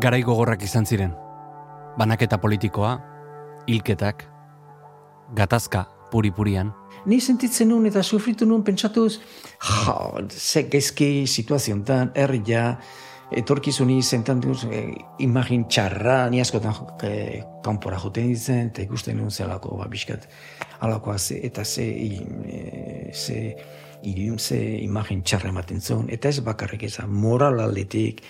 Garai 0.00 0.22
gogorrak 0.22 0.62
izan 0.64 0.86
ziren. 0.86 1.10
Banaketa 1.98 2.38
politikoa, 2.40 2.94
hilketak, 3.66 4.22
gatazka 5.36 5.88
puri-purian. 6.10 6.70
Ni 7.08 7.20
sentitzen 7.20 7.70
nuen 7.70 7.86
eta 7.88 8.02
sufritu 8.02 8.46
nuen 8.46 8.64
pentsatuz, 8.64 9.20
ja, 9.64 9.94
ze 10.28 10.66
gezki 10.68 11.26
situaziontan, 11.26 12.12
herria, 12.14 12.64
etorkizuni 13.30 14.02
zentan 14.02 14.40
duz, 14.42 14.64
eh, 14.68 14.90
imagin 15.22 15.64
txarra, 15.68 16.28
ni 16.30 16.40
askotan 16.42 16.74
eh, 17.06 17.42
kanpora 17.64 17.98
joten 18.02 18.28
ditzen, 18.32 18.72
eta 18.72 18.82
ikusten 18.82 19.16
nuen 19.16 19.30
zelako, 19.30 19.76
ba, 19.78 19.86
biskat, 19.88 20.26
alakoa 20.80 21.18
ze, 21.18 21.40
eta 21.46 21.64
ze, 21.64 21.86
eh, 21.86 23.14
ze, 23.14 23.40
ilun, 24.02 24.38
ze 24.38 24.58
imagin 24.82 25.22
txarra 25.22 25.48
ematen 25.54 25.80
zuen, 25.80 26.10
eta 26.10 26.28
ez 26.28 26.40
bakarrik 26.44 26.82
ezan, 26.90 27.12
moral 27.12 27.60
aldetik, 27.60 28.24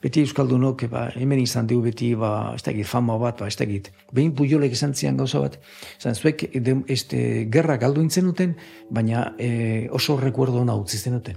beti 0.00 0.22
Euskaldunok, 0.24 0.86
ba, 0.90 1.08
hemen 1.16 1.42
izan 1.42 1.68
dugu 1.68 1.88
beti, 1.90 2.14
ba, 2.18 2.54
ez 2.56 2.62
dakit, 2.64 2.86
fama 2.88 3.18
bat, 3.20 3.42
ba, 3.42 3.48
ez 3.50 3.56
dakit, 3.60 3.90
behin 4.16 4.32
pujolek 4.36 4.72
izan 4.72 4.94
zian 4.94 5.18
gauza 5.20 5.42
bat, 5.42 5.58
zan, 6.00 6.16
zuek 6.16 6.46
de, 6.54 6.76
este, 6.88 7.46
gerra 7.52 7.76
galdu 7.76 8.06
duten, 8.08 8.56
baina 8.90 9.34
e, 9.38 9.88
oso 9.92 10.18
rekuerdo 10.20 10.60
hona 10.60 10.74
utzi 10.74 10.98
zenuten. 10.98 11.36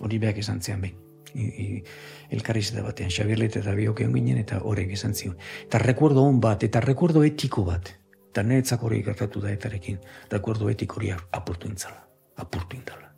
Hori 0.00 0.18
beak 0.18 0.38
izan 0.38 0.62
zian 0.62 0.80
behin. 0.80 0.96
I, 1.34 1.44
i, 1.44 2.80
batean, 2.82 3.10
Xabierlet 3.10 3.56
eta 3.56 3.74
biok 3.74 4.00
egon 4.00 4.14
ginen, 4.14 4.38
eta 4.38 4.60
horrek 4.64 4.92
izan 4.92 5.14
zion. 5.14 5.36
Eta 5.66 5.78
rekuerdo 5.78 6.22
hon 6.22 6.40
bat, 6.40 6.62
eta 6.64 6.80
rekuerdo 6.80 7.22
etiko 7.22 7.64
bat. 7.64 7.92
Eta 8.30 8.42
niretzak 8.42 8.82
hori 8.82 9.02
gertatu 9.02 9.40
da 9.40 9.50
etarekin, 9.50 9.98
rekuerdo 10.30 10.70
etiko 10.70 10.96
hori 10.96 11.10
apurtu 11.12 11.68
intzala, 11.68 12.06
apurtu 12.36 12.76
intzala. 12.76 13.12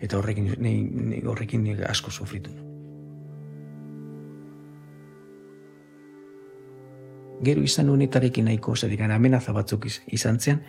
Eta 0.00 0.18
horrekin, 0.18 0.54
ni, 0.58 0.76
ni, 0.82 1.22
horrekin 1.24 1.68
asko 1.86 2.10
sufritu. 2.10 2.50
Gero 7.44 7.62
izan 7.64 7.90
honetarekin 7.92 8.48
nahiko, 8.48 8.76
zedik, 8.76 9.00
amenaza 9.06 9.52
batzuk 9.52 9.86
iz- 9.86 10.02
izan 10.12 10.40
zen, 10.40 10.62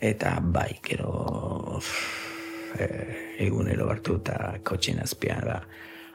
eta 0.00 0.38
bai, 0.40 0.78
gero 0.82 1.80
e, 2.78 2.86
egunero 3.46 3.90
hartu 3.90 4.20
eta 4.22 4.54
kotxen 4.64 5.00
azpian, 5.02 5.44
ba, 5.46 5.60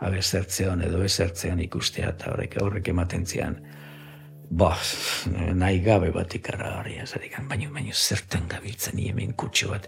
abe 0.05 0.21
zertzeon 0.21 0.81
edo 0.87 1.03
ezertzeon 1.03 1.59
ikustea, 1.67 2.13
eta 2.15 2.31
horrek, 2.33 2.57
horrek 2.63 2.87
ematen 2.93 3.25
zian, 3.25 3.59
ba, 4.49 4.71
nahi 5.53 5.81
gabe 5.85 6.09
bat 6.15 6.33
ikarragarria, 6.35 7.05
zedik, 7.05 7.35
baino, 7.49 7.69
baino 7.73 7.93
zertan 7.93 8.47
gabiltzen 8.49 8.99
hemen 9.03 9.35
kutxe 9.37 9.67
bat, 9.69 9.85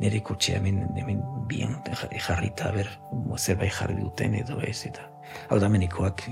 nire 0.00 0.20
kutxe 0.26 0.58
hemen, 0.58 0.82
hemen 0.98 1.22
bien 1.48 1.78
jarrita, 2.26 2.72
ber, 2.74 2.90
zerbait 3.38 3.72
jarri 3.72 3.96
duten 4.00 4.34
edo 4.42 4.60
ez, 4.60 4.82
eta 4.90 5.08
aldamenikoak 5.54 6.26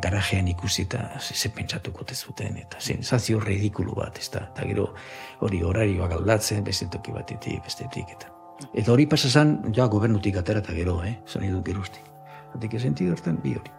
garajean 0.00 0.48
ikusi 0.48 0.82
eta 0.86 1.18
ze, 1.20 1.48
pentsatuko 1.48 2.04
te 2.04 2.14
zuten, 2.14 2.56
eta 2.56 2.80
sensazio 2.80 3.40
ridikulu 3.40 3.94
bat, 3.94 4.18
ez 4.18 4.30
da, 4.30 4.46
eta 4.52 4.66
gero 4.68 4.92
hori 5.40 5.62
horarioak 5.62 6.12
aldatzen, 6.18 6.64
beste 6.64 6.88
toki 6.90 7.12
batetik, 7.12 7.62
bestetik, 7.64 8.14
eta 8.16 8.32
Eta 8.74 8.92
hori 8.92 9.06
pasa 9.10 9.28
zan, 9.28 9.56
ja, 9.74 9.88
gobernutik 9.90 10.36
atera 10.38 10.60
eta 10.62 10.74
gero, 10.76 11.00
eh, 11.02 11.16
zan 11.26 11.42
edu 11.42 11.62
geruztik. 11.66 12.04
Zatik 12.52 12.78
sentidu 12.78 13.12
hortan 13.12 13.40
bi 13.42 13.56
hori. 13.58 13.72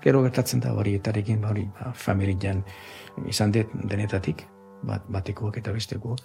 Gero 0.00 0.22
gertatzen 0.22 0.60
da 0.60 0.72
hori 0.72 0.94
etarekin, 0.94 1.42
ba, 1.42 1.50
hori, 1.50 1.66
ba, 1.78 1.92
familian 1.92 2.62
izan 3.28 3.52
dut 3.52 3.74
denetatik, 3.90 4.46
bat, 4.82 5.04
batekoak 5.08 5.58
eta 5.60 5.72
bestekoak. 5.76 6.24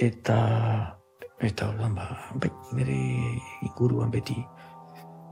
Eta 0.00 0.96
Eta 1.40 1.70
orduan, 1.70 1.94
ba, 1.96 2.04
bai, 2.36 2.50
nire 2.76 2.94
inguruan 3.64 4.10
beti, 4.12 4.34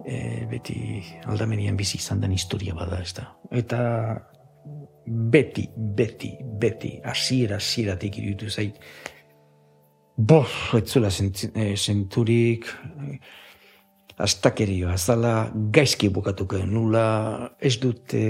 e, 0.09 0.47
beti 0.51 0.79
aldamenian 1.29 1.77
bizi 1.77 1.99
izan 2.01 2.23
den 2.23 2.33
historia 2.37 2.75
bada, 2.77 3.01
ez 3.05 3.13
da. 3.17 3.29
Eta 3.55 3.81
beti, 5.07 5.69
beti, 5.77 6.33
beti, 6.61 6.97
hasiera 7.05 7.61
hasieratik 7.61 8.19
iruditu 8.21 8.51
zait, 8.51 8.81
bof, 10.17 10.75
etzula 10.79 11.11
zenturik, 11.13 12.73
e, 13.05 13.19
astakerio, 14.19 14.89
azala 14.91 15.53
gaizki 15.75 16.11
bukatuko 16.11 16.65
nula, 16.67 17.07
ez 17.61 17.77
dute 17.79 18.25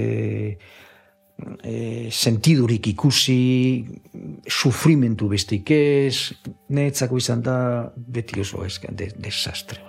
e, 1.63 1.73
sentidurik 2.11 2.91
ikusi, 2.93 3.39
sufrimentu 4.45 5.31
bestik 5.31 5.71
ez, 5.73 6.29
netzako 6.75 7.17
izan 7.17 7.41
da 7.41 7.59
beti 7.95 8.43
oso 8.43 8.65
ez, 8.67 8.75
de, 8.93 9.09
desastre 9.17 9.88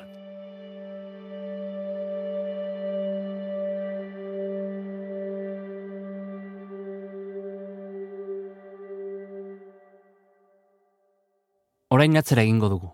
Orain 11.91 12.17
atzera 12.17 12.45
egingo 12.47 12.69
dugu. 12.71 12.89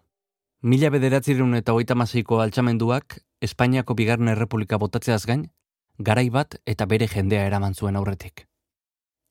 Mila 0.64 0.88
bederatzireun 0.88 1.52
eta 1.58 1.74
hogeita 1.76 1.94
maseiko 2.00 2.38
altxamenduak 2.40 3.18
Espainiako 3.44 3.94
Bigarren 3.98 4.30
Errepublika 4.32 4.78
botatzeaz 4.80 5.26
gain, 5.28 5.42
garai 5.98 6.30
bat 6.32 6.56
eta 6.64 6.86
bere 6.88 7.08
jendea 7.12 7.42
eraman 7.44 7.74
zuen 7.74 7.98
aurretik. 8.00 8.46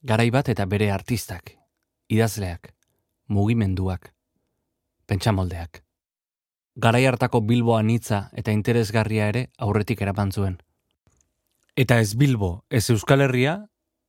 Garai 0.05 0.29
bat 0.29 0.51
eta 0.53 0.67
bere 0.69 0.91
artistak, 0.93 1.55
idazleak, 2.13 2.75
mugimenduak, 3.27 4.11
pentsamoldeak. 5.09 5.81
Garai 6.77 7.05
hartako 7.09 7.41
Bilboa 7.41 7.81
nitza 7.81 8.29
eta 8.37 8.53
interesgarria 8.53 9.31
ere 9.33 9.47
aurretik 9.57 10.05
eraman 10.05 10.31
zuen. 10.31 10.59
Eta 11.75 11.97
ez 11.99 12.13
Bilbo, 12.13 12.67
ez 12.69 12.85
Euskal 12.93 13.25
Herria, 13.25 13.57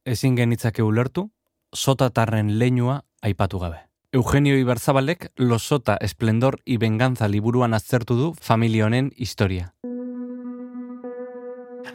ezin 0.05 0.37
genitzake 0.37 0.85
ulertu, 0.85 1.31
sotatarren 1.73 2.59
leinua 2.59 3.07
aipatu 3.23 3.59
gabe. 3.59 3.86
Eugenio 4.17 4.57
Ibarzabalek 4.57 5.31
Losota 5.37 5.99
Esplendor 6.01 6.61
y 6.65 6.79
Venganza 6.79 7.29
liburuan 7.29 7.75
aztertu 7.75 8.15
du 8.17 8.35
familia 8.41 8.87
honen 8.87 9.13
historia. 9.15 9.75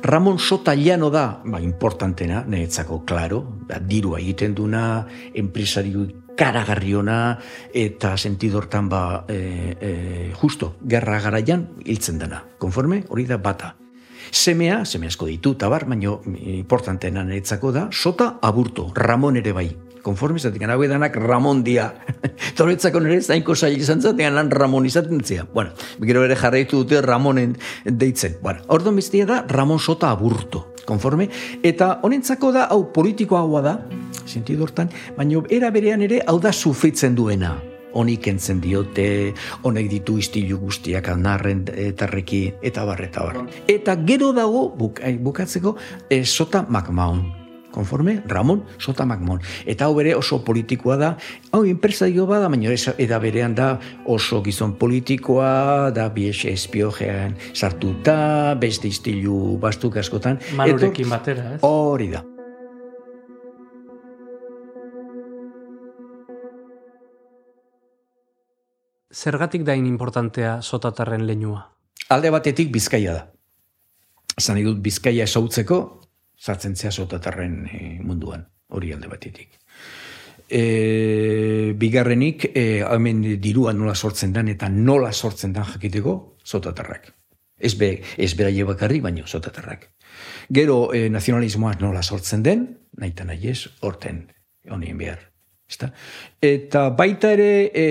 Ramon 0.03 0.37
Sota 0.37 0.75
Llano 0.75 1.09
da, 1.09 1.41
ba, 1.43 1.59
importantena, 1.61 2.43
neetzako, 2.45 3.01
klaro, 3.09 3.41
da, 3.65 3.79
dirua 3.79 4.19
egiten 4.21 4.53
duna, 4.53 5.07
enpresario 5.33 6.05
karagarriona, 6.37 7.39
eta 7.73 8.13
sentidortan, 8.17 8.87
ba, 8.87 9.25
e, 9.27 9.75
e, 9.81 10.31
justo, 10.37 10.75
gerra 10.85 11.19
garaian, 11.25 11.71
hiltzen 11.85 12.21
dena. 12.21 12.45
Konforme, 12.59 13.01
hori 13.09 13.25
da 13.25 13.41
bata. 13.41 13.77
Semea, 14.29 14.83
seme 14.85 15.09
asko 15.09 15.25
ditu, 15.25 15.55
tabar, 15.57 15.89
baino 15.89 16.19
importantena 16.37 17.25
neetzako 17.25 17.71
da, 17.73 17.89
Sota 17.89 18.35
Aburto, 18.45 18.91
Ramon 18.93 19.41
ere 19.41 19.57
bai, 19.57 19.71
konforme 20.01 20.39
izatik, 20.41 20.63
hau 20.67 20.81
edanak 20.83 21.15
Ramon 21.15 21.63
dia. 21.63 21.91
Toretzako 22.57 23.01
nire 23.01 23.21
zainko 23.21 23.55
sail 23.55 23.79
izan 23.79 24.01
zaten, 24.01 24.35
lan 24.35 24.51
Ramon 24.51 24.85
izaten 24.85 25.23
zia. 25.23 25.45
Bueno, 25.53 25.71
gero 26.01 26.25
ere 26.25 26.35
jarraitu 26.35 26.83
dute 26.83 27.01
Ramonen 27.01 27.57
deitzen. 27.85 28.37
Bueno, 28.41 28.65
orduan 28.67 28.95
biztia 28.95 29.25
da 29.25 29.41
Ramon 29.47 29.79
Sota 29.79 30.11
Aburto, 30.11 30.73
konforme. 30.85 31.29
Eta 31.63 31.99
honentzako 32.03 32.51
da, 32.51 32.67
hau 32.71 32.85
politikoa 32.93 33.61
da, 33.61 33.75
sentidu 34.25 34.65
hortan, 34.67 34.89
baina 35.17 35.43
era 35.49 35.71
berean 35.71 36.01
ere, 36.01 36.21
hau 36.27 36.39
da 36.39 36.51
sufritzen 36.51 37.15
duena. 37.15 37.57
Honik 37.91 38.29
entzen 38.31 38.61
diote, 38.63 39.33
honek 39.67 39.89
ditu 39.91 40.15
istilu 40.21 40.61
guztiak 40.61 41.09
alnarren 41.11 41.65
etarreki, 41.75 42.45
eta 42.63 42.85
barreta 42.87 43.25
bar. 43.27 43.43
Eta 43.67 43.97
gero 44.07 44.31
dago, 44.31 44.69
buk, 44.79 45.03
bukatzeko, 45.27 45.75
e, 46.07 46.23
Sota 46.23 46.63
McMahon 46.69 47.40
konforme, 47.71 48.21
Ramon 48.27 48.63
Sota 48.77 49.05
Magmon. 49.05 49.41
Eta 49.65 49.87
hau 49.87 49.95
bere 49.97 50.15
oso 50.15 50.41
politikoa 50.45 50.97
da, 50.99 51.13
hau 51.51 51.63
enpresario 51.65 52.27
bada, 52.29 52.49
baina 52.51 52.75
eda 52.97 53.19
berean 53.19 53.55
da 53.55 53.71
oso 54.05 54.41
gizon 54.43 54.75
politikoa, 54.79 55.91
da 55.95 56.09
bies 56.09 56.45
espiogean 56.45 57.37
sartuta, 57.53 58.53
beste 58.59 58.91
istilu 58.91 59.57
bastuk 59.61 59.97
askotan. 59.97 60.39
Malurekin 60.55 61.09
batera, 61.09 61.55
ez? 61.55 61.63
Hori 61.65 62.11
da. 62.11 62.25
Zergatik 69.11 69.65
da 69.67 69.75
importantea 69.75 70.61
sotatarren 70.61 71.25
leinua? 71.27 71.65
Alde 72.09 72.31
batetik 72.31 72.71
bizkaia 72.71 73.13
da. 73.13 73.25
Zan 74.39 74.61
dut 74.63 74.79
bizkaia 74.79 75.25
esautzeko, 75.27 76.00
sartzen 76.41 76.75
zea 76.75 76.91
sotatarren 76.91 77.65
e, 77.69 77.81
munduan, 78.01 78.47
hori 78.73 78.91
alde 78.93 79.09
batetik. 79.11 79.59
E, 80.49 81.73
bigarrenik, 81.79 82.49
e, 82.55 82.81
hemen 82.81 83.21
dirua 83.39 83.73
nola 83.77 83.95
sortzen 83.95 84.33
den 84.33 84.49
eta 84.55 84.69
nola 84.69 85.13
sortzen 85.13 85.53
den 85.53 85.67
jakiteko, 85.67 86.15
sotatarrak. 86.43 87.11
Ez, 87.61 87.75
be, 87.77 87.93
ez 88.17 88.33
bera 88.35 88.51
bakarri, 88.65 88.99
baino 88.99 89.27
sotatarrak. 89.27 89.91
Gero 90.49 90.91
e, 90.93 91.09
nazionalismoa 91.09 91.77
nola 91.79 92.01
sortzen 92.01 92.43
den, 92.43 92.65
nahi 92.97 93.13
eta 93.13 93.27
nahi 93.29 93.51
ez, 93.53 93.67
horten, 93.81 94.25
honien 94.69 94.97
behar. 94.97 95.21
Ezta? 95.71 95.91
Eta 96.41 96.89
baita 96.89 97.31
ere 97.31 97.69
e, 97.71 97.85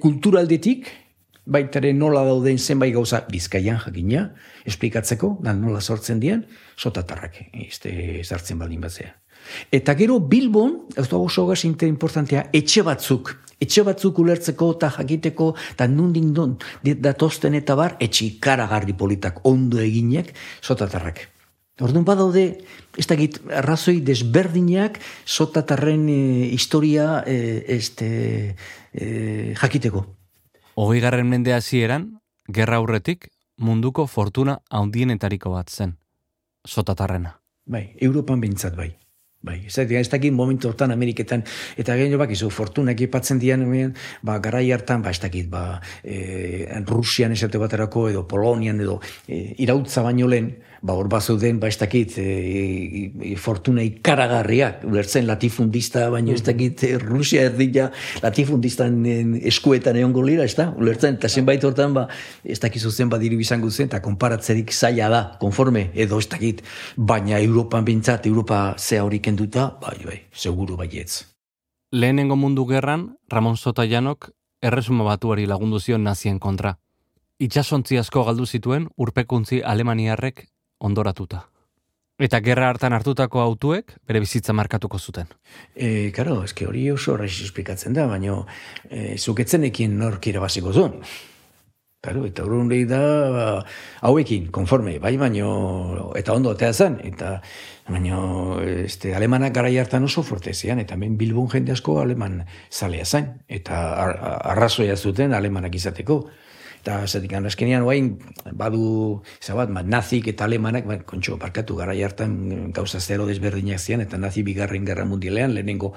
kulturaldetik, 0.00 0.88
baita 1.46 1.78
ere 1.78 1.92
nola 1.94 2.24
dauden 2.26 2.58
zenbait 2.58 2.94
gauza 2.94 3.22
bizkaian 3.30 3.78
jakina, 3.84 4.26
esplikatzeko, 4.66 5.36
da 5.42 5.54
nola 5.54 5.80
sortzen 5.80 6.20
dien, 6.20 6.42
sotatarrak, 6.76 7.38
izte 7.66 7.92
zartzen 8.24 8.58
baldin 8.58 8.82
batzea. 8.82 9.14
Eta 9.70 9.94
gero 9.94 10.18
Bilbon, 10.18 10.80
ez 10.98 11.06
da 11.06 11.20
oso 11.22 11.46
gazinte 11.46 11.86
importantea, 11.86 12.48
etxe 12.56 12.82
batzuk, 12.86 13.30
etxe 13.62 13.84
batzuk 13.86 14.18
ulertzeko 14.18 14.72
eta 14.74 14.90
jakiteko, 14.98 15.52
eta 15.76 15.86
nundin 15.86 16.32
don, 16.34 16.56
datozten 16.82 17.54
eta 17.54 17.78
bar, 17.78 17.96
etxe 18.02 18.26
ikaragarri 18.26 18.96
politak 18.98 19.40
ondo 19.46 19.78
eginek, 19.82 20.34
sotatarrak. 20.60 21.28
Orduan 21.84 22.06
badaude, 22.08 22.46
ez 22.96 23.04
dakit, 23.04 23.38
arrazoi 23.52 23.98
desberdinak 24.00 24.96
sotatarren 25.28 26.06
e, 26.08 26.20
historia 26.56 27.20
e, 27.28 27.64
este, 27.76 28.08
e, 28.96 29.52
jakiteko. 29.60 30.06
Hogei 30.76 31.00
garren 31.00 31.24
mende 31.24 31.54
hasieran, 31.56 32.02
gerra 32.52 32.76
aurretik, 32.76 33.30
munduko 33.56 34.04
fortuna 34.12 34.58
haundienetariko 34.68 35.54
bat 35.54 35.72
zen, 35.72 35.94
sotatarrena. 36.68 37.38
Bai, 37.64 37.86
Europan 38.04 38.42
bintzat 38.42 38.76
bai. 38.76 38.90
Bai, 39.46 39.56
ez, 39.70 39.78
ez 39.78 40.08
dakit 40.12 40.34
momentu 40.36 40.68
hortan 40.68 40.92
Ameriketan, 40.92 41.46
eta 41.80 41.96
gero 41.96 42.18
bak, 42.20 42.34
izu, 42.34 42.50
fortuna 42.52 42.92
ekipatzen 42.92 43.40
dian, 43.40 43.64
ba, 44.20 44.36
garai 44.44 44.66
hartan, 44.74 45.00
ba, 45.00 45.14
ez 45.16 45.20
dakit, 45.22 45.48
ba, 45.48 45.80
e, 46.04 46.66
Rusian 46.84 47.32
esate 47.32 47.56
baterako, 47.62 48.08
edo 48.10 48.26
Polonian, 48.28 48.80
edo 48.84 48.98
e, 49.28 49.54
irautza 49.64 50.04
baino 50.04 50.28
lehen, 50.28 50.50
ba, 50.86 50.94
hor 50.94 51.08
den, 51.40 51.58
ba, 51.58 51.68
ez 51.68 51.78
dakit, 51.78 52.16
e, 52.18 53.10
e, 53.10 53.36
fortuna 53.36 53.82
ikaragarriak, 53.82 54.84
ulertzen 54.86 55.26
latifundista, 55.26 56.08
baina 56.10 56.32
ez 56.32 56.42
dakit, 56.46 56.84
e, 56.84 56.98
Rusia 57.02 57.42
erdila 57.50 57.90
latifundistan 58.22 59.02
eskuetan 59.42 59.96
egon 59.96 60.14
golira, 60.14 60.44
ez 60.44 60.54
da, 60.54 60.70
ulertzen, 60.78 61.18
eta 61.18 61.28
zenbait 61.28 61.64
hortan, 61.64 61.94
ba, 61.96 62.06
ez 62.44 62.60
dakit 62.62 62.82
zuzen, 62.82 63.10
ba, 63.10 63.18
diri 63.18 63.36
bizango 63.36 63.70
zen, 63.70 63.90
eta 63.90 64.00
konparatzerik 64.04 64.72
zaila 64.72 65.10
da, 65.10 65.22
konforme, 65.42 65.90
edo 65.94 66.22
ez 66.22 66.30
dakit, 66.30 66.62
baina 66.96 67.40
Europan 67.42 67.84
bintzat, 67.84 68.26
Europa 68.30 68.76
ze 68.78 69.00
hori 69.02 69.20
kenduta, 69.20 69.72
bai, 69.82 69.98
bai, 70.04 70.22
seguru 70.32 70.78
baietz. 70.78 71.24
Lehenengo 71.90 72.36
mundu 72.36 72.66
gerran, 72.66 73.16
Ramon 73.28 73.56
Sota 73.56 73.86
Janok, 73.86 74.30
erresuma 74.62 75.04
batuari 75.04 75.46
lagundu 75.46 75.80
zion 75.80 76.02
nazien 76.02 76.38
kontra. 76.38 76.76
Itxasontzi 77.38 77.98
asko 78.00 78.22
galdu 78.24 78.46
zituen 78.46 78.86
urpekuntzi 78.96 79.60
alemaniarrek 79.60 80.46
ondoratuta. 80.78 81.46
Eta 82.16 82.40
gerra 82.40 82.70
hartan 82.72 82.94
hartutako 82.96 83.42
autuek 83.42 83.92
bere 84.08 84.20
bizitza 84.24 84.54
markatuko 84.56 84.98
zuten. 84.98 85.28
E, 85.74 86.10
karo, 86.16 86.38
eske 86.46 86.64
hori 86.64 86.86
oso 86.90 87.12
horreiz 87.12 87.34
esplikatzen 87.44 87.96
da, 87.96 88.06
baina 88.08 88.38
e, 88.88 89.18
zuketzenekin 89.18 89.98
nork 90.00 90.30
irabaziko 90.32 90.72
zuen. 90.72 91.02
Karo, 92.06 92.22
eta 92.24 92.44
urun 92.46 92.70
da, 92.88 93.00
ba, 93.34 93.44
hauekin, 94.08 94.48
konforme, 94.54 94.98
bai, 95.02 95.16
baino, 95.18 96.12
eta 96.16 96.32
ondo 96.32 96.52
eta 96.54 96.72
zen, 96.72 97.00
eta 97.04 97.40
baino, 97.88 98.60
este, 98.62 99.14
alemanak 99.14 99.52
gara 99.52 99.68
hartan 99.68 100.04
oso 100.04 100.22
forte 100.22 100.54
zian, 100.54 100.78
eta 100.78 100.96
ben 100.96 101.18
bilbon 101.18 101.48
jende 101.50 101.72
asko 101.72 102.00
aleman 102.00 102.44
zalea 102.70 103.04
zen, 103.04 103.42
eta 103.48 103.82
ar, 104.04 104.16
arrazoia 104.54 104.96
zuten 104.96 105.34
alemanak 105.34 105.74
izateko. 105.74 106.30
Eta 106.86 107.00
zatik 107.10 107.32
azkenean 107.34 107.82
oain, 107.82 108.12
badu, 108.54 109.18
zabat, 109.42 109.72
ma, 109.74 109.80
nazik 109.82 110.28
eta 110.30 110.44
alemanak, 110.46 110.84
ba, 110.86 111.00
kontxo, 111.02 111.34
parkatu 111.34 111.74
gara 111.74 111.96
hartan 112.06 112.70
gauza 112.70 113.00
zero 113.00 113.26
desberdinak 113.26 113.80
zian, 113.82 114.04
eta 114.04 114.16
nazi 114.22 114.44
bigarren 114.46 114.86
gerra 114.86 115.02
mundialean, 115.04 115.50
lehenengo, 115.56 115.94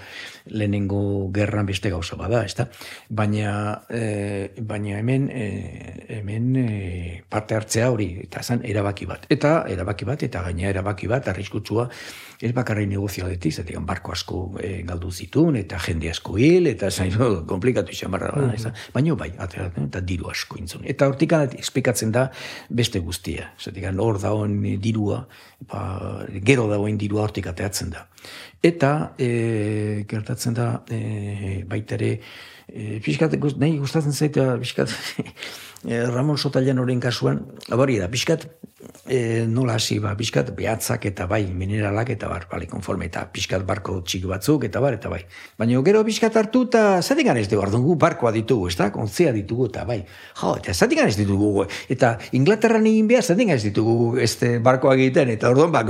lehenengo 0.50 1.30
gerran 1.32 1.70
beste 1.70 1.92
gauza 1.94 2.18
bada, 2.18 2.42
ezta? 2.44 2.72
Baina, 3.08 3.84
e, 3.86 4.50
baina 4.58 4.98
hemen, 4.98 5.30
e, 5.30 5.46
hemen 6.18 6.56
e, 6.58 7.22
parte 7.30 7.54
hartzea 7.54 7.92
hori, 7.94 8.10
eta 8.24 8.42
zan, 8.42 8.66
erabaki 8.66 9.06
bat. 9.06 9.30
Eta, 9.30 9.68
erabaki 9.70 10.10
bat, 10.10 10.26
eta 10.26 10.42
gaina 10.50 10.74
erabaki 10.74 11.06
bat, 11.06 11.30
arriskutsua, 11.30 11.86
ez 12.42 12.54
bakarri 12.56 12.86
negozio 12.88 13.26
aldetik, 13.26 13.52
zatik, 13.52 13.78
barko 13.84 14.14
asko 14.16 14.38
e, 14.64 14.82
galdu 14.88 15.12
zitun, 15.12 15.58
eta 15.60 15.80
jende 15.84 16.10
asko 16.12 16.38
hil, 16.40 16.70
eta 16.72 16.88
zain, 16.96 17.12
komplikatu 17.48 17.92
izan 17.92 18.12
barra, 18.12 18.32
mm 18.32 18.52
-hmm. 18.56 18.86
baina 18.94 19.16
bai, 19.16 19.32
atera, 19.38 19.68
eta 19.84 20.00
diru 20.00 20.30
asko 20.32 20.58
intzun. 20.58 20.86
Eta 20.86 21.08
hortik 21.08 21.34
esplikatzen 21.60 22.12
da 22.12 22.30
beste 22.70 23.00
guztia. 23.00 23.52
Zatik, 23.60 23.84
hor 23.98 24.22
dagoen 24.22 24.80
dirua, 24.82 25.28
ba, 25.68 26.26
gero 26.44 26.68
dagoen 26.68 26.98
dirua 26.98 27.24
hortik 27.24 27.48
ateatzen 27.48 27.90
da. 27.90 28.08
Eta, 28.64 29.14
e, 29.18 30.06
gertatzen 30.08 30.54
da, 30.54 30.84
e, 30.90 31.64
baitere, 31.68 32.20
e, 32.68 33.00
pixkat, 33.04 33.36
nahi 33.58 33.78
gustatzen 33.78 34.14
zaita, 34.14 34.58
pixkat, 34.60 34.90
Ramon 36.16 36.38
Sotailan 36.38 36.80
horren 36.80 37.00
kasuan, 37.00 37.46
abari 37.72 37.98
da, 38.00 38.08
pixkat, 38.08 38.48
e, 39.08 39.46
nola 39.48 39.76
hasi 39.76 40.00
ba, 40.00 40.14
pixkat 40.16 40.52
behatzak 40.56 41.06
eta 41.10 41.26
bai, 41.28 41.46
mineralak 41.48 42.12
eta 42.14 42.30
bar, 42.32 42.46
bali, 42.52 42.68
konforme, 42.70 43.10
eta 43.10 43.26
pixkat 43.34 43.66
barko 43.68 44.00
txiki 44.06 44.30
batzuk 44.30 44.66
eta 44.68 44.82
bar, 44.84 44.96
eta 44.96 45.12
bai. 45.12 45.22
Baina 45.60 45.82
gero 45.86 46.04
pixkat 46.08 46.38
hartu 46.40 46.64
eta 46.68 47.02
zatik 47.02 47.28
ganez 47.28 47.48
dugu, 47.50 47.64
ardun 47.66 47.84
gu 47.84 47.96
barkoa 48.00 48.32
ditugu, 48.36 48.70
ez 48.70 48.78
da, 48.80 48.90
kontzea 48.94 49.34
ditugu 49.36 49.70
eta 49.70 49.86
bai. 49.88 50.00
Jo, 50.40 50.56
eta 50.60 50.74
zatik 50.74 51.02
ganez 51.02 51.18
ditugu, 51.18 51.66
eta 51.90 52.16
Inglaterran 52.38 52.88
egin 52.88 53.10
behar 53.10 53.24
zatik 53.24 53.50
ganez 53.52 53.64
ditugu 53.66 54.18
este 54.22 54.58
barkoa 54.64 54.96
egiten, 54.96 55.34
eta 55.36 55.52
orduan, 55.52 55.74
ba, 55.76 55.84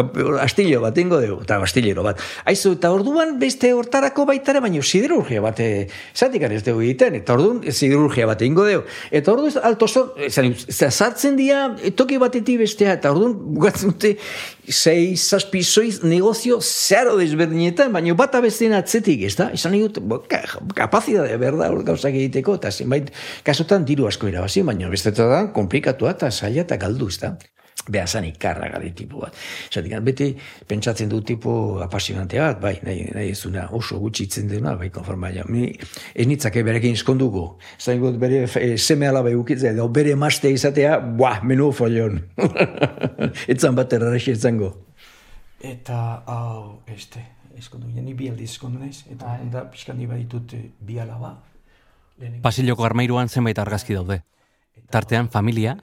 astillo 0.45 0.82
bat 0.82 0.97
ingo 0.97 1.21
dugu, 1.21 1.43
eta 1.45 1.60
astillero 1.62 2.06
bat. 2.06 2.21
Aizu, 2.49 2.73
eta 2.80 2.91
orduan 2.95 3.38
beste 3.41 3.73
hortarako 3.73 4.25
baitare, 4.30 4.63
baina 4.63 4.82
siderurgia 4.82 5.43
bat, 5.45 5.62
zatik 6.15 6.41
ganez 6.41 6.63
dugu 6.65 6.86
egiten, 6.88 7.19
eta 7.21 7.38
orduan 7.38 7.62
siderurgia 7.71 8.25
bat 8.30 8.41
ingo 8.47 8.65
dugu. 8.65 8.86
Eta 9.12 9.36
orduan, 9.36 9.60
alto 9.63 9.88
sartzen 9.89 11.38
dira, 11.38 11.67
toki 11.95 12.17
batetik 12.21 12.60
bestea, 12.79 12.95
eta 12.95 13.11
orduan, 13.11 13.33
bukatzen 13.55 13.91
dute, 13.91 14.13
sei, 14.69 15.15
zazpi, 15.17 15.63
soiz, 15.63 16.01
negozio 16.03 16.59
zero 16.61 17.17
desberdinetan, 17.17 17.91
baina 17.93 18.15
bat 18.15 18.35
abesten 18.35 18.73
atzetik, 18.73 19.23
ez 19.27 19.35
da? 19.35 19.49
Izan 19.53 19.75
dut, 19.75 19.99
kapazidade, 20.75 21.37
berda, 21.37 21.69
hor 21.69 21.83
gauzak 21.83 22.13
egiteko, 22.13 22.55
eta 22.59 22.71
zenbait, 22.71 23.11
kasotan 23.43 23.85
diru 23.85 24.07
asko 24.07 24.27
irabazi, 24.27 24.63
baina 24.63 24.89
bestetan, 24.89 25.51
komplikatua 25.53 26.15
eta 26.15 26.31
zaila 26.31 26.63
eta 26.63 26.77
galdu, 26.77 27.09
ez 27.09 27.19
da? 27.19 27.35
Beha 27.89 28.08
zan 28.08 28.28
ikarra 28.30 28.69
gari 28.71 28.91
tipu 28.95 29.23
bat. 29.23 29.36
Zatik, 29.71 29.95
beti 30.06 30.30
pentsatzen 30.67 31.10
du 31.10 31.21
tipo 31.25 31.54
apasionante 31.84 32.39
bat, 32.39 32.60
bai, 32.62 32.75
nahi, 32.86 33.08
nahi 33.15 33.34
ez 33.34 33.39
duna 33.43 33.67
oso 33.75 33.99
gutxitzen 33.99 34.47
dena, 34.52 34.75
bai, 34.80 34.91
konforma, 34.93 35.32
ja. 35.34 35.45
Mi, 35.49 35.71
ez 36.13 36.28
nitzake 36.30 36.63
berekin 36.63 36.97
eskonduko. 36.97 37.45
Zain 37.80 38.02
gut, 38.04 38.19
bere 38.21 38.45
e, 38.45 38.78
seme 38.78 39.10
alaba 39.10 39.34
eukitzea, 39.34 39.73
edo 39.73 39.89
bere 39.93 40.15
maste 40.19 40.52
izatea, 40.54 40.99
buah, 40.99 41.41
menu 41.43 41.71
folion. 41.75 42.21
Etzan 43.54 43.78
bat 43.78 43.93
erraxe 43.97 44.38
etzango. 44.38 44.73
Eta, 45.65 45.99
hau, 46.30 46.80
este, 46.88 47.25
eskondu, 47.60 47.91
ja, 47.95 48.04
ni 48.06 48.15
bi 48.15 48.30
aldi 48.32 48.47
eskondu 48.47 48.80
naiz, 48.80 49.04
eta 49.10 49.36
bai. 49.36 49.52
da, 49.52 49.65
pixkan 49.71 49.99
baditut 50.08 50.56
eh, 50.56 50.65
bi 50.80 50.99
alaba. 51.02 51.36
Pasiloko 52.43 52.84
armairuan 52.84 53.30
zenbait 53.30 53.60
argazki 53.60 53.95
daude. 53.95 54.21
Tartean 54.91 55.30
familia, 55.32 55.78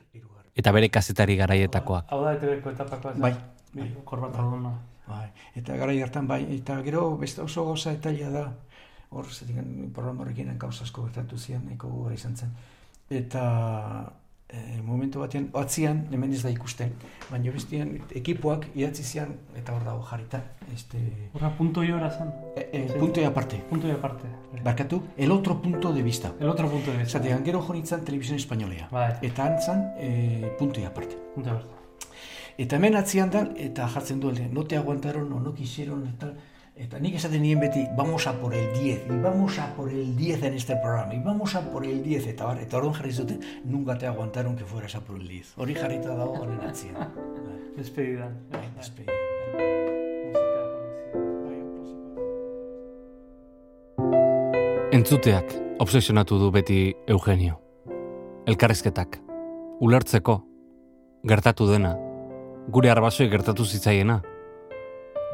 eta 0.56 0.72
bere 0.72 0.88
kazetari 0.88 1.36
garaietakoak. 1.36 2.10
Hau 2.10 2.22
da, 2.24 2.34
etebeko 2.38 2.72
etapakoa. 2.72 3.14
Bai. 3.20 3.32
bai. 3.74 3.88
Korbata 4.04 4.42
bai. 4.42 4.74
bai. 5.06 5.26
Eta 5.60 5.76
garai 5.76 6.00
hartan 6.02 6.26
bai, 6.26 6.42
eta 6.56 6.80
gero 6.86 7.16
beste 7.20 7.42
oso 7.42 7.64
goza 7.64 7.92
etaila 7.92 8.30
da, 8.30 8.44
hor, 9.10 9.28
zetik, 9.32 9.58
programa 9.94 10.24
horrekin 10.24 10.56
gauza 10.58 10.84
asko 10.84 11.06
gertatu 11.08 11.38
zian, 11.38 11.64
nahiko 11.66 11.88
gora 11.88 12.14
izan 12.14 12.36
zen. 12.36 12.54
Eta 13.10 13.42
e, 14.48 14.80
momentu 14.82 15.20
batean, 15.20 15.48
atzian, 15.58 16.04
hemen 16.12 16.32
ez 16.32 16.42
da 16.44 16.50
ikusten, 16.52 16.92
baina 17.30 17.52
bestian 17.54 17.92
ekipoak 18.20 18.68
idatzi 18.74 19.04
zian, 19.04 19.34
eta 19.58 19.74
hor 19.74 19.84
dago 19.86 20.02
jarita. 20.06 20.42
Este... 20.74 21.00
Horra, 21.34 21.50
punto 21.58 21.80
hora 21.80 22.10
zan? 22.10 22.32
E, 22.56 22.68
e, 22.72 22.82
punto 22.98 23.24
aparte. 23.26 23.62
Punto 23.70 23.90
aparte. 23.92 24.28
Barkatu, 24.62 25.02
el 25.16 25.32
otro 25.32 25.60
punto 25.60 25.92
de 25.92 26.02
vista. 26.02 26.32
El 26.40 26.48
otro 26.48 26.68
punto 26.68 26.90
de 26.92 26.98
vista. 26.98 27.18
Zatean, 27.18 27.44
gero 27.44 27.62
jonitzan 27.62 28.04
televisión 28.04 28.36
españolea. 28.36 28.88
Bai. 28.90 29.14
Eta 29.22 29.46
antzan, 29.46 29.92
e, 29.98 30.54
punto 30.58 30.84
aparte. 30.86 31.16
Punto 31.34 31.50
aparte. 31.50 31.74
Eta 32.58 32.76
hemen 32.76 32.96
atzian 32.96 33.30
da, 33.30 33.48
eta 33.56 33.88
jartzen 33.88 34.20
duelde, 34.20 34.48
no 34.48 34.64
te 34.64 34.76
aguantaron, 34.76 35.28
no, 35.28 35.40
no 35.40 35.54
quisieron, 35.54 36.06
eta... 36.14 36.34
Eta 36.76 36.98
nik 37.00 37.14
esaten 37.16 37.40
nien 37.40 37.56
beti, 37.56 37.86
vamos 37.96 38.26
a 38.26 38.34
por 38.36 38.52
el 38.52 38.66
10, 38.74 39.06
y 39.08 39.16
vamos 39.22 39.58
a 39.58 39.74
por 39.74 39.88
el 39.88 40.14
10 40.14 40.42
en 40.42 40.54
este 40.54 40.76
programa, 40.76 41.14
y 41.14 41.18
vamos 41.20 41.54
a 41.54 41.62
por 41.72 41.86
el 41.86 42.02
10, 42.02 42.26
eta 42.26 42.44
bar, 42.44 42.58
eta 42.60 42.76
orduan 42.76 42.92
jarri 42.92 43.12
zuten, 43.12 43.40
nunca 43.64 43.96
te 43.96 44.06
aguantaron 44.06 44.56
que 44.56 44.64
fueras 44.64 44.94
a 44.94 45.00
por 45.00 45.16
el 45.16 45.26
10. 45.26 45.54
Hori 45.56 45.74
jarrita 45.74 46.14
dago 46.14 46.32
honen 46.32 46.60
atzien. 46.60 46.94
Despedida. 47.76 48.28
Bai, 48.52 48.68
despedida. 48.76 49.12
Entzuteak 54.92 55.56
obsesionatu 55.80 56.36
du 56.38 56.52
beti 56.52 56.94
Eugenio. 57.06 57.58
Elkarrezketak, 58.46 59.22
ulertzeko, 59.80 60.42
gertatu 61.24 61.72
dena, 61.72 61.96
gure 62.68 62.92
arbasoi 62.92 63.30
gertatu 63.32 63.64
zitzaiena, 63.64 64.20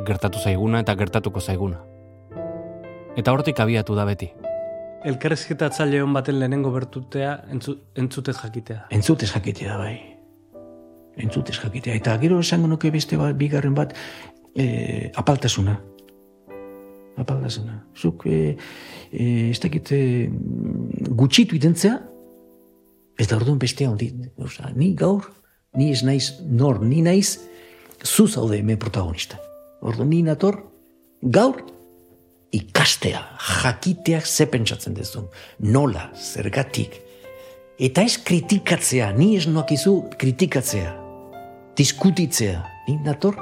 gertatu 0.06 0.38
zaiguna 0.38 0.80
eta 0.82 0.94
gertatuko 0.96 1.40
zaiguna. 1.40 1.80
Eta 3.16 3.32
hortik 3.32 3.60
abiatu 3.60 3.94
da 3.94 4.06
beti. 4.08 4.30
Elkarrezketa 5.04 5.66
atzaile 5.68 6.00
hon 6.02 6.12
baten 6.14 6.38
lehenengo 6.38 6.70
bertutea 6.72 7.34
entzu, 7.52 7.74
entzutez 7.98 8.36
jakitea. 8.38 8.86
Entzutez 8.94 9.32
jakitea, 9.32 9.76
bai. 9.76 9.96
Entzutez 11.20 11.58
jakitea. 11.58 11.96
Eta 11.98 12.14
gero 12.22 12.38
esango 12.40 12.70
nuke 12.70 12.90
beste 12.94 13.18
bat, 13.20 13.34
bigarren 13.36 13.74
bat, 13.74 13.96
e, 14.54 15.10
apaltasuna. 15.18 15.76
Apaltasuna. 17.18 17.82
Zuk, 17.98 18.24
e, 18.26 18.56
e, 19.10 19.28
ez 19.50 19.58
dakit, 19.60 19.92
gutxitu 21.10 21.58
identzea, 21.58 21.98
ez 23.18 23.28
da 23.28 23.36
orduan 23.36 23.58
bestea 23.60 23.90
handi. 23.90 24.12
Osa, 24.40 24.70
ni 24.76 24.94
gaur, 24.96 25.28
ni 25.76 25.90
ez 25.92 26.02
naiz 26.06 26.38
nor, 26.46 26.80
ni 26.80 27.02
naiz 27.02 27.40
zu 28.02 28.28
zaude 28.28 28.62
hemen 28.62 28.78
protagonista. 28.78 29.51
Ordu 29.82 30.04
ni 30.06 30.22
nator, 30.22 30.60
gaur 31.22 31.56
ikastea, 32.54 33.22
jakiteak 33.62 34.26
ze 34.26 34.46
pentsatzen 34.46 34.94
dezun, 34.94 35.26
nola, 35.58 36.10
zergatik. 36.14 37.00
Eta 37.82 38.04
ez 38.06 38.18
kritikatzea, 38.22 39.10
ni 39.16 39.32
ez 39.36 39.48
noakizu 39.50 39.94
kritikatzea, 40.20 40.92
diskutitzea, 41.76 42.60
ni 42.86 42.98
nator, 43.02 43.38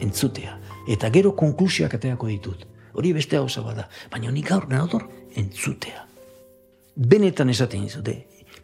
entzutea. 0.00 0.58
Eta 0.90 1.10
gero 1.10 1.32
konklusioak 1.36 1.96
ateako 1.98 2.28
ditut. 2.30 2.66
Hori 2.94 3.12
beste 3.14 3.38
hau 3.38 3.48
bada, 3.64 3.88
baina 4.10 4.30
nik 4.30 4.46
gaur 4.48 4.68
nator, 4.68 5.08
entzutea. 5.34 6.06
Benetan 6.94 7.50
esaten 7.50 7.82
dizute, 7.82 8.14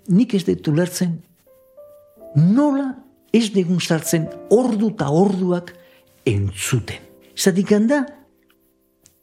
nik 0.08 0.34
ez 0.34 0.44
dut 0.44 0.68
ulertzen, 0.68 1.18
nola 2.36 2.92
ez 3.32 3.50
degun 3.50 3.80
sartzen 3.80 4.28
ordu 4.50 4.92
eta 4.94 5.10
orduak 5.10 5.74
entzuten. 6.26 7.05
Zatik 7.36 7.68
handa, 7.76 7.98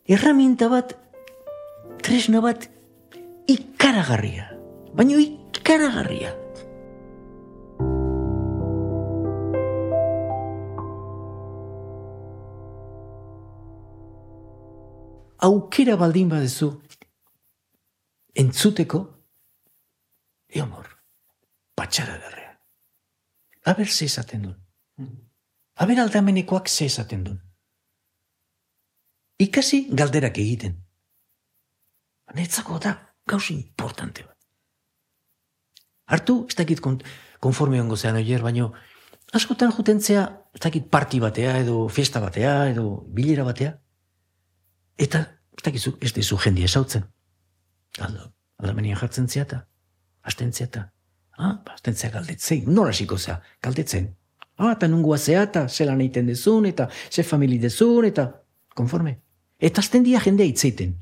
erramienta 0.06 0.68
bat, 0.70 0.92
tresna 2.06 2.44
bat, 2.46 2.68
ikaragarria. 3.50 4.52
Baina 4.94 5.18
ikaragarria. 5.18 6.30
Aukera 15.44 15.96
baldin 16.00 16.30
badezu, 16.30 16.70
entzuteko, 18.38 19.02
eomor, 20.54 20.86
patxara 21.76 22.20
derrean. 22.22 22.62
Aber 23.66 23.90
ze 23.90 24.06
esaten 24.06 24.46
duen. 24.46 24.62
Aber 25.76 26.00
aldamenekoak 26.00 26.70
ze 26.70 26.86
esaten 26.86 27.26
duen 27.26 27.43
ikasi 29.40 29.88
galderak 29.92 30.38
egiten. 30.38 30.78
Netzako 32.34 32.80
da, 32.80 32.96
gauz 33.28 33.50
importante 33.52 34.24
bat. 34.24 34.38
Hartu, 36.06 36.46
ez 36.50 36.56
dakit 36.56 36.82
konforme 37.40 37.82
ongo 37.82 37.98
zean 37.98 38.16
oier, 38.16 38.42
baino, 38.42 38.72
askotan 39.34 39.72
jutentzea, 39.72 40.24
ez 40.54 40.62
dakit 40.62 40.90
parti 40.90 41.20
batea, 41.20 41.58
edo 41.62 41.88
festa 41.90 42.22
batea, 42.24 42.70
edo 42.72 43.04
bilera 43.14 43.46
batea, 43.48 43.76
eta, 44.98 45.26
ez 45.58 45.64
dakizu, 45.66 45.98
ez 46.02 46.14
dizu 46.14 46.38
jendia 46.38 46.66
esautzen. 46.66 47.06
Aldo, 48.00 48.32
aldamenian 48.60 49.00
jartzen 49.00 49.30
ziata, 49.30 49.64
hasten 50.24 50.54
ziata, 50.54 50.90
Ah, 51.38 51.56
bazten 51.66 51.96
zea 51.98 52.12
galdetzen, 52.14 52.68
nola 52.70 52.92
hasiko 52.94 53.18
zea, 53.18 53.40
galdetzen. 53.64 54.12
Ah, 54.58 54.74
eta 54.76 54.88
nungua 54.88 55.18
zea, 55.18 55.42
eta 55.48 55.66
zelan 55.68 56.02
egiten 56.04 56.28
dezun, 56.30 56.68
eta 56.70 56.90
ze 57.10 57.24
famili 57.24 57.58
dezun, 57.58 58.06
eta 58.06 58.28
konforme. 58.74 59.20
Eta 59.60 59.82
azten 59.82 60.04
dia 60.04 60.20
jendea 60.20 60.46
itzeiten. 60.46 60.98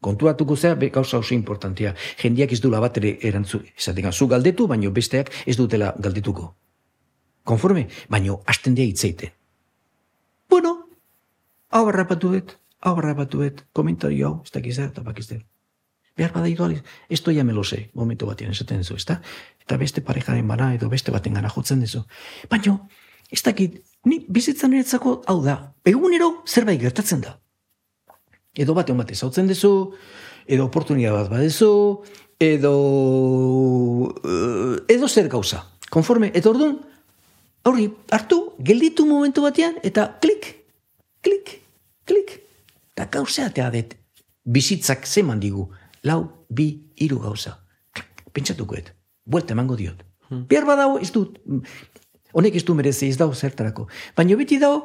Kontuatuko 0.00 0.56
zea, 0.56 0.74
be, 0.74 0.88
gauza 0.88 1.18
oso 1.18 1.34
importantia. 1.34 1.94
Jendeak 2.22 2.52
ez 2.52 2.60
dula 2.60 2.80
bat 2.80 2.96
erantzu. 3.02 3.60
Ezaten 3.76 4.12
zu 4.12 4.28
galdetu, 4.28 4.66
baino 4.66 4.90
besteak 4.90 5.30
ez 5.46 5.56
dutela 5.56 5.94
galdetuko. 5.98 6.54
Konforme, 7.44 7.88
baino 8.08 8.40
hasten 8.46 8.74
dia 8.74 8.84
itzeiten. 8.84 9.30
Bueno, 10.48 10.88
hau 11.68 11.84
barrapatu 11.84 12.32
dut, 12.32 12.56
hau 12.80 12.94
barrapatu 12.96 13.42
dut, 13.44 13.64
komentario 13.72 14.26
hau, 14.28 14.42
ez 14.44 14.50
dakiz 14.50 14.78
eta 14.78 15.02
bakizte. 15.02 15.44
Behar 16.16 16.32
bada 16.32 16.48
igual, 16.48 16.82
esto 17.08 17.30
ya 17.30 17.44
me 17.44 17.52
lo 17.52 17.64
sé, 17.64 17.90
momentu 17.94 18.26
batean 18.26 18.50
esaten 18.50 18.82
duzu, 18.82 18.96
ezta? 18.96 19.20
Eta 19.62 19.76
beste 19.76 20.02
parejaren 20.02 20.48
bana 20.48 20.74
edo 20.74 20.88
beste 20.88 21.12
baten 21.12 21.34
gana 21.34 21.48
jotzen 21.48 21.80
duzu. 21.80 22.02
Baino, 22.50 22.88
ez 23.30 23.42
dakit, 23.42 23.78
ni 24.04 24.24
bizitzan 24.28 24.74
eretzako 24.76 25.20
hau 25.28 25.40
da, 25.44 25.56
egunero 25.84 26.40
zerbait 26.46 26.80
gertatzen 26.80 27.20
da. 27.24 27.36
Edo 28.56 28.74
batean 28.74 28.98
bate 28.98 29.14
zautzen 29.14 29.48
duzu, 29.48 29.92
edo 30.46 30.66
oportunidad 30.66 31.14
bat 31.14 31.30
badezu, 31.30 31.70
edo, 32.40 32.74
eh, 34.24 34.94
edo 34.96 35.08
zer 35.08 35.28
gauza. 35.28 35.64
Konforme, 35.90 36.30
eta 36.34 36.50
orduan, 36.50 36.78
hori, 37.68 37.90
hartu, 38.10 38.40
gelditu 38.58 39.06
momentu 39.06 39.44
batean, 39.44 39.76
eta 39.82 40.06
klik, 40.22 40.52
klik, 41.20 41.58
klik. 42.08 42.38
Eta 42.94 43.06
gauzeatea 43.12 43.70
dut, 43.74 43.96
bizitzak 44.44 45.06
zeman 45.06 45.40
digu, 45.40 45.68
lau, 46.02 46.22
bi, 46.48 46.72
hiru 46.96 47.20
gauza. 47.20 47.58
Klik, 47.92 48.24
pentsatukoet, 48.32 48.94
buelta 49.24 49.54
emango 49.54 49.76
diot. 49.76 50.02
Hmm. 50.30 50.46
Behar 50.48 50.66
badao, 50.66 50.98
ez 51.02 51.10
dut, 51.12 51.38
honek 52.32 52.56
ez 52.56 52.64
du 52.64 52.74
merezi 52.74 53.08
ez 53.08 53.16
dau 53.20 53.32
zertarako. 53.34 53.86
Baina 54.16 54.36
beti 54.36 54.58
dao, 54.58 54.84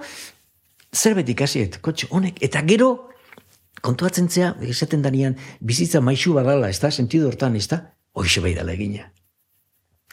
zerbait 0.95 1.29
ikasiet, 1.29 1.79
kotxe, 1.81 2.07
honek, 2.11 2.39
eta 2.45 2.61
gero, 2.67 3.09
kontuatzen 3.85 4.29
zea, 4.29 4.53
esaten 4.65 5.01
danian, 5.05 5.35
bizitza 5.61 6.01
maixu 6.01 6.33
badala, 6.33 6.69
ez 6.69 6.79
da, 6.79 6.91
sentido 6.91 7.27
hortan, 7.29 7.55
ez 7.55 7.67
da, 7.71 7.81
hoxe 8.15 8.41
bai 8.41 8.53
dala 8.57 8.73
egina. 8.73 9.11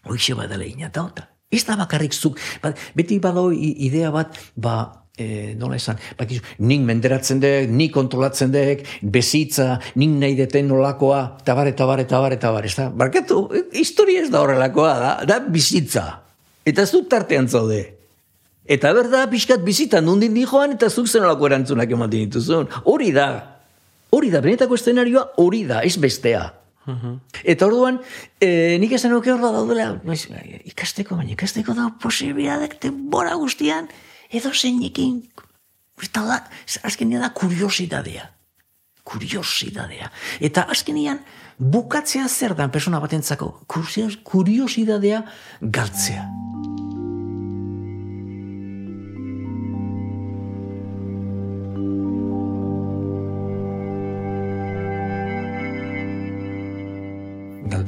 Hoxe 0.09 0.35
bai 0.35 0.49
dala 0.51 0.65
egina, 0.67 0.91
eta. 0.91 1.29
Ez 1.53 1.65
da 1.69 1.77
bakarrik 1.77 2.13
zuk, 2.17 2.39
ba, 2.63 2.73
beti 2.97 3.19
badao 3.21 3.53
i- 3.53 3.77
idea 3.87 4.11
bat, 4.11 4.39
ba, 4.57 4.75
e, 5.19 5.55
nola 5.61 5.77
esan, 5.77 5.99
bakizu, 6.19 6.41
nik 6.59 6.81
menderatzen 6.89 7.41
dek, 7.41 7.69
nik 7.71 7.93
kontrolatzen 7.93 8.51
dek, 8.51 8.87
bezitza, 9.03 9.79
nik 10.01 10.11
nahi 10.19 10.35
deten 10.35 10.67
nolakoa, 10.69 11.39
tabar, 11.45 11.69
tabar, 11.77 12.03
tabar, 12.09 12.37
tabar, 12.41 12.65
ez 12.65 12.75
da? 12.77 12.89
Barkatu, 12.91 13.45
historia 13.73 14.23
ez 14.25 14.31
da 14.33 14.41
horrelakoa, 14.41 14.95
da, 14.99 15.13
da 15.29 15.39
bizitza. 15.45 16.07
Eta 16.67 16.87
zuk 16.87 17.09
tartean 17.11 17.49
zaude. 17.49 17.95
Eta 18.65 18.93
berda, 18.95 19.25
pixkat 19.31 19.63
bizitan, 19.67 20.05
nundin 20.07 20.35
di 20.35 20.45
joan, 20.47 20.77
eta 20.77 20.89
zuk 20.91 21.09
zenolako 21.11 21.47
erantzunak 21.49 21.91
ematen 21.91 22.29
dituzun. 22.29 22.69
Hori 22.85 23.11
da. 23.13 23.29
Hori 24.15 24.31
da, 24.31 24.41
benetako 24.45 24.77
eszenarioa 24.79 25.33
hori 25.43 25.65
da, 25.67 25.81
ez 25.83 25.97
bestea. 25.99 26.53
Eta 27.47 27.67
orduan, 27.67 28.01
e, 28.43 28.77
nik 28.83 28.93
esan 28.93 29.13
nuke 29.15 29.31
hor 29.33 29.41
da 29.41 29.53
daudela, 29.55 29.87
ikasteko, 30.67 31.15
baina 31.17 31.33
ikasteko 31.37 31.75
da 31.79 31.89
posibilidadek 32.03 32.81
denbora 32.83 33.35
guztian, 33.39 33.87
edo 34.31 34.51
zeinekin, 34.53 35.21
eta 36.03 36.25
da, 36.27 36.41
azkenean 36.83 37.23
da 37.23 37.31
kuriosidadea. 37.39 38.29
Kuriosidadea. 39.07 40.11
Eta 40.41 40.67
azkenean, 40.71 41.23
bukatzea 41.59 42.29
zer 42.29 42.55
da 42.59 42.69
persona 42.69 43.01
batentzako, 43.01 43.65
Kurios- 43.71 44.19
kuriosidadea 44.23 45.23
galtzea. 45.63 46.27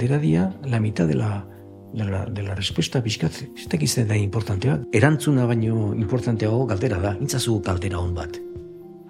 Galdera 0.05 0.21
dia, 0.21 0.53
la 0.67 0.81
mitad 0.81 1.07
de 1.07 1.15
la, 1.15 1.47
de 1.95 2.43
la, 2.43 2.55
respuesta 2.55 3.01
pixkat, 3.03 3.33
ez 3.57 3.65
dakiz 3.73 3.95
da 4.05 4.19
importantea. 4.21 4.75
Erantzuna 4.93 5.47
baino 5.49 5.95
importanteago 5.97 6.67
galdera 6.69 6.99
da, 7.01 7.15
intzazu 7.25 7.63
galdera 7.65 8.03
hon 8.03 8.13
bat. 8.13 8.37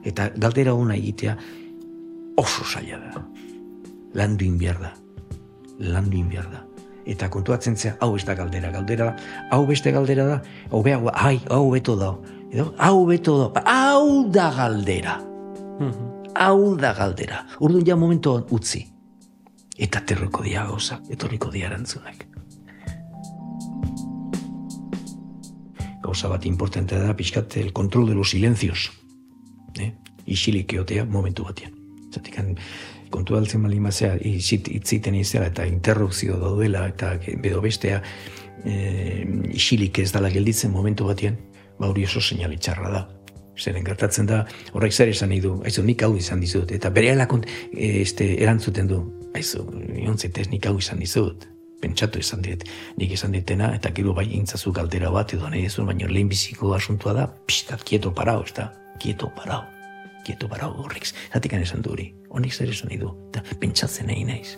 Eta 0.06 0.28
galdera 0.36 0.70
hona 0.72 0.94
egitea 0.94 1.34
oso 2.38 2.62
zaila 2.62 3.00
da. 3.10 3.24
Landu 4.14 4.52
behar 4.56 4.78
da. 4.84 4.92
Landu 5.80 6.22
behar 6.30 6.46
da. 6.52 6.62
Eta 7.04 7.26
kontuatzen 7.28 7.74
zea, 7.74 7.96
hau 7.98 8.14
ez 8.14 8.22
da 8.22 8.38
galdera, 8.38 8.70
galdera, 8.70 9.16
hau 9.50 9.66
beste 9.66 9.90
galdera 9.90 10.30
da, 10.30 10.40
hau 10.70 10.84
behar, 10.86 11.10
ai, 11.14 11.40
hau 11.50 11.72
beto 11.74 11.98
da, 11.98 12.14
edo, 12.52 12.70
hau 12.78 13.04
beto 13.10 13.38
da, 13.42 13.66
hau 13.66 14.30
da 14.30 14.52
galdera, 14.54 15.18
hau 16.38 16.76
da 16.78 16.94
galdera. 16.94 17.48
Orduan 17.58 17.82
ja 17.82 17.98
momentuan 17.98 18.46
utzi. 18.54 18.93
Eta 19.74 20.04
terroko 20.06 20.42
dia 20.42 20.64
gauza, 20.64 21.00
etorriko 21.10 21.50
dia 21.50 21.66
erantzunak. 21.66 22.26
Gauza 26.04 26.28
bat 26.30 26.46
importantea 26.46 27.00
da, 27.00 27.14
pixkat, 27.16 27.56
el 27.56 27.72
control 27.72 28.08
de 28.08 28.14
los 28.14 28.30
silencios. 28.30 28.92
Eh? 29.80 29.92
Isilik 30.26 30.72
eotea 30.72 31.04
momentu 31.04 31.44
batean. 31.44 31.74
Zatik, 32.14 32.38
kontu 33.10 33.36
altzen 33.36 33.62
bali 33.62 33.80
itzit, 34.22 34.68
itziten 34.68 35.14
izela 35.14 35.46
eta 35.46 35.66
interrupzio 35.66 36.38
daudela 36.38 36.86
eta 36.88 37.18
bedo 37.42 37.60
bestea 37.60 38.02
e, 38.64 39.26
isilik 39.52 39.98
ez 39.98 40.12
dala 40.12 40.30
gelditzen 40.30 40.70
momentu 40.70 41.06
batean, 41.06 41.36
ba 41.78 41.88
hori 41.88 42.04
oso 42.04 42.20
seinale 42.20 42.56
txarra 42.56 42.90
da. 42.90 43.08
Zeren 43.58 43.84
gertatzen 43.84 44.26
da, 44.26 44.44
horrek 44.72 44.92
zer 44.92 45.08
esan 45.08 45.30
nahi 45.30 45.40
du, 45.40 45.60
aizu, 45.64 45.82
nik 45.86 46.02
hau 46.02 46.16
izan 46.16 46.40
dizut, 46.40 46.72
eta 46.74 46.90
bere 46.90 47.12
alakont, 47.12 47.46
e, 47.72 48.00
este, 48.02 48.34
erantzuten 48.42 48.88
du, 48.90 49.23
aizu, 49.34 49.66
iontzitez 50.04 50.48
nik 50.52 50.66
hau 50.66 50.76
izan 50.78 51.02
dizut, 51.02 51.46
pentsatu 51.82 52.22
izan 52.22 52.42
dit, 52.44 52.64
nik 52.96 53.12
izan 53.16 53.34
ditena, 53.36 53.72
eta 53.76 53.92
gero 53.96 54.14
bai 54.16 54.26
intzazu 54.38 54.72
galdera 54.72 55.10
bat 55.14 55.34
edo 55.36 55.50
nahi 55.50 55.66
dizun, 55.66 55.88
baina 55.90 56.08
lehenbiziko 56.10 56.72
asuntua 56.74 57.14
da, 57.16 57.28
pixkat, 57.46 57.84
kieto 57.84 58.14
parao, 58.14 58.44
ez 58.46 58.54
da, 58.56 58.70
kieto 59.02 59.30
parao, 59.36 59.64
kieto 60.24 60.48
parao 60.48 60.72
horrek, 60.84 61.10
zatik 61.32 61.56
esan 61.60 61.82
du 61.82 61.92
hori, 61.92 62.12
honek 62.30 62.54
zer 62.54 62.70
esan 62.70 62.94
du, 62.98 63.10
eta 63.30 63.42
pentsatzen 63.60 64.06
nahi 64.08 64.24
naiz, 64.24 64.56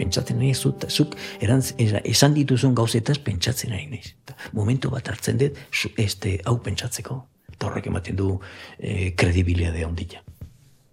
pentsatzen 0.00 0.38
nahi 0.40 0.54
zut, 0.54 0.86
zuk 0.88 1.16
erantz, 1.44 1.74
era- 1.78 2.02
esan 2.04 2.34
dituzun 2.34 2.74
gauzetaz 2.74 3.18
pentsatzen 3.24 3.74
nahi 3.74 3.86
naiz. 3.90 4.14
Eta 4.24 4.36
momentu 4.56 4.90
bat 4.90 5.08
hartzen 5.08 5.38
dut, 5.40 5.58
este, 5.96 6.38
hau 6.44 6.56
pentsatzeko. 6.64 7.20
Eta 7.52 7.68
horrek 7.68 7.90
ematen 7.90 8.16
du 8.16 8.38
eh, 8.78 9.12
kredibilidadea 9.16 9.88
ondila. 9.88 10.22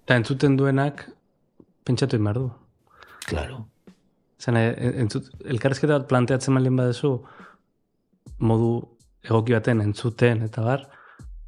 Eta 0.03 0.17
entzuten 0.19 0.57
duenak, 0.59 1.05
pentsatu 1.87 2.19
behar 2.19 2.41
du. 2.41 2.49
Claro. 3.27 3.65
Zena, 4.39 4.61
entzut, 5.01 5.31
elkarrezketa 5.49 5.97
bat 5.97 6.07
planteatzen 6.09 6.55
malin 6.55 6.77
badezu, 6.77 7.17
modu 8.39 8.71
egoki 9.25 9.55
baten 9.57 9.81
entzuten, 9.83 10.45
eta 10.47 10.63
bar, 10.63 10.85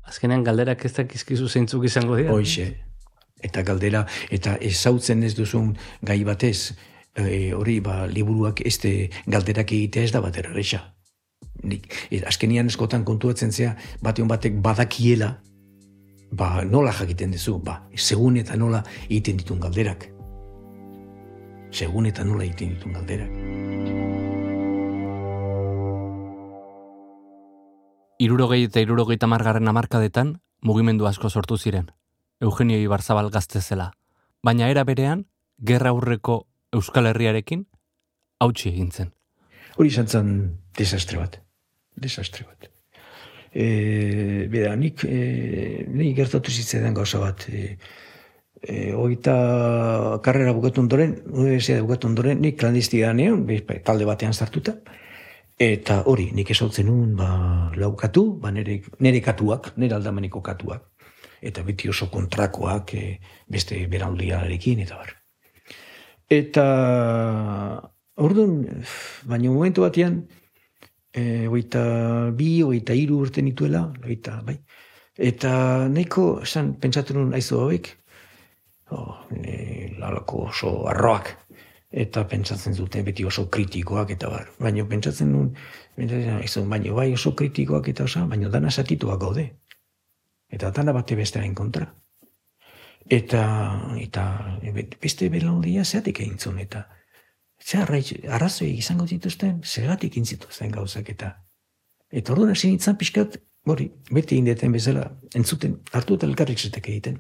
azkenean 0.09 0.43
galderak 0.43 0.83
ez 0.85 0.93
dakizkizu 0.97 1.47
zeintzuk 1.47 1.85
izango 1.87 2.17
dira. 2.19 2.33
Hoixe. 2.35 2.67
Eta 3.45 3.63
galdera, 3.63 4.03
eta 4.35 4.57
ezautzen 4.59 5.23
ez 5.23 5.35
duzun 5.37 5.71
gai 6.03 6.19
batez, 6.27 6.73
e, 7.15 7.53
hori, 7.55 7.79
ba, 7.79 8.01
liburuak 8.09 8.65
este 8.67 9.09
galderak 9.27 9.71
egitea 9.71 10.09
ez 10.09 10.11
da 10.15 10.23
bat 10.25 10.41
erresa. 10.41 10.81
Nik, 11.63 11.87
e, 12.09 12.23
azkenian 12.27 12.67
eskotan 12.67 13.05
kontuatzen 13.07 13.55
zea, 13.55 13.75
batean 14.03 14.27
batek 14.27 14.59
badakiela, 14.65 15.37
ba, 16.35 16.65
nola 16.65 16.91
jakiten 16.99 17.31
duzu, 17.37 17.59
ba, 17.63 17.83
segun 17.95 18.41
eta 18.41 18.59
nola 18.59 18.83
egiten 19.07 19.39
ditun 19.39 19.61
galderak. 19.63 20.09
Segun 21.71 22.08
eta 22.10 22.23
nola 22.25 22.43
egiten 22.43 22.75
ditun 22.75 22.93
galderak. 22.97 23.32
Irurogei 28.19 28.63
eta 28.65 28.82
irurogeita 28.84 29.27
margarren 29.32 29.69
amarkadetan 29.71 30.39
mugimendu 30.62 31.08
asko 31.08 31.29
sortu 31.29 31.58
ziren. 31.58 31.91
Eugenio 32.41 32.79
Ibarzabal 32.79 33.29
gazte 33.32 33.62
zela. 33.62 33.93
Baina 34.43 34.69
era 34.69 34.84
berean, 34.84 35.25
gerra 35.60 35.91
aurreko 35.93 36.47
Euskal 36.73 37.08
Herriarekin 37.08 37.65
hautsi 38.39 38.69
egin 38.69 38.91
zen. 38.91 39.13
Hori 39.77 39.91
izan 39.91 40.08
zen 40.08 40.34
desastre 40.77 41.19
bat. 41.19 41.39
Desastre 41.95 42.45
bat. 42.47 42.69
E, 43.51 44.47
bera, 44.51 44.75
nik, 44.75 45.03
e, 45.03 45.86
nik 45.89 46.15
gertatu 46.17 46.51
zitzaidan 46.51 46.95
gauza 46.97 47.19
bat. 47.21 47.47
E, 47.49 47.77
e, 48.62 48.93
oita 48.93 50.19
karrera 50.24 50.54
bukatu 50.54 50.82
ondoren, 50.82 51.17
universidade 51.32 51.84
bukatu 51.86 52.08
ondoren, 52.08 52.41
nik 52.41 52.58
klandestia 52.60 53.13
neon, 53.13 53.45
be- 53.45 53.62
be- 53.67 53.80
talde 53.86 54.06
batean 54.06 54.34
sartuta, 54.34 54.76
eta 55.60 56.04
hori, 56.06 56.30
nik 56.34 56.52
esautzen 56.52 56.88
nun, 56.88 57.15
ba, 57.19 57.72
laukatu, 57.76 58.26
ba, 58.41 58.52
nere, 58.52 58.82
nere 59.00 59.22
katuak, 59.22 59.74
nere 59.78 59.95
aldameneko 59.95 60.41
katuak, 60.41 60.84
eta 61.41 61.63
beti 61.63 61.89
oso 61.89 62.10
kontrakoak, 62.12 62.93
e, 62.95 63.19
beste 63.48 63.86
beraldiarekin, 63.88 64.84
eta 64.88 65.00
bar. 65.00 65.15
Eta 66.30 66.65
Orduan, 68.19 68.65
baina 69.32 69.52
momentu 69.52 69.86
batean, 69.86 70.17
e, 71.15 71.48
oita 71.48 71.82
bi, 72.36 72.50
oita 72.67 72.95
iru 72.98 73.22
urte 73.24 73.41
nituela, 73.45 73.86
oita, 74.04 74.41
bai. 74.43 74.58
Eta 75.30 75.52
nahiko, 75.91 76.26
esan, 76.43 76.74
pentsatu 76.84 77.15
nun 77.15 77.32
aizu 77.38 77.62
hauek, 77.63 77.88
oh, 78.91 79.15
e, 79.36 79.95
lalako 79.97 80.45
oso 80.49 80.73
arroak, 80.88 81.36
eta 81.89 82.23
pentsatzen 82.30 82.75
zuten 82.75 83.06
beti 83.06 83.25
oso 83.25 83.47
kritikoak 83.49 84.12
eta 84.15 84.30
bar. 84.30 84.52
Baina 84.60 84.86
pentsatzen 84.86 85.32
nun, 85.32 85.54
pentsatzen, 85.95 86.69
baina 86.69 86.93
bai 86.93 87.13
oso 87.13 87.34
kritikoak 87.36 87.89
eta 87.89 88.04
osa, 88.04 88.25
baina 88.30 88.49
dana 88.49 88.71
satituak 88.71 89.19
gaude. 89.19 89.49
Eta 90.49 90.71
dana 90.71 90.93
bate 90.93 91.15
bestearen 91.15 91.56
kontra. 91.56 91.89
Eta, 93.10 93.43
eta 93.97 94.23
beste 95.02 95.30
belaldia 95.34 95.84
zeatik 95.84 96.19
egin 96.21 96.38
zuen, 96.38 96.60
eta 96.60 96.86
ze 97.60 97.78
arrazoi 97.82 98.71
izango 98.78 99.06
dituzten, 99.06 99.62
zegatik 99.63 100.13
egin 100.13 100.25
zituzten 100.25 100.71
gauzak 100.71 101.10
eta 101.10 101.36
eta 102.12 102.34
orduan 102.34 102.52
hasi 102.52 102.69
nintzen 102.69 102.97
pixkat, 102.97 103.38
hori, 103.69 103.89
beti 104.12 104.38
indeten 104.38 104.71
bezala, 104.73 105.06
entzuten, 105.36 105.80
hartu 105.93 106.15
eta 106.17 106.28
elkarrik 106.28 106.62
egiten. 106.78 107.19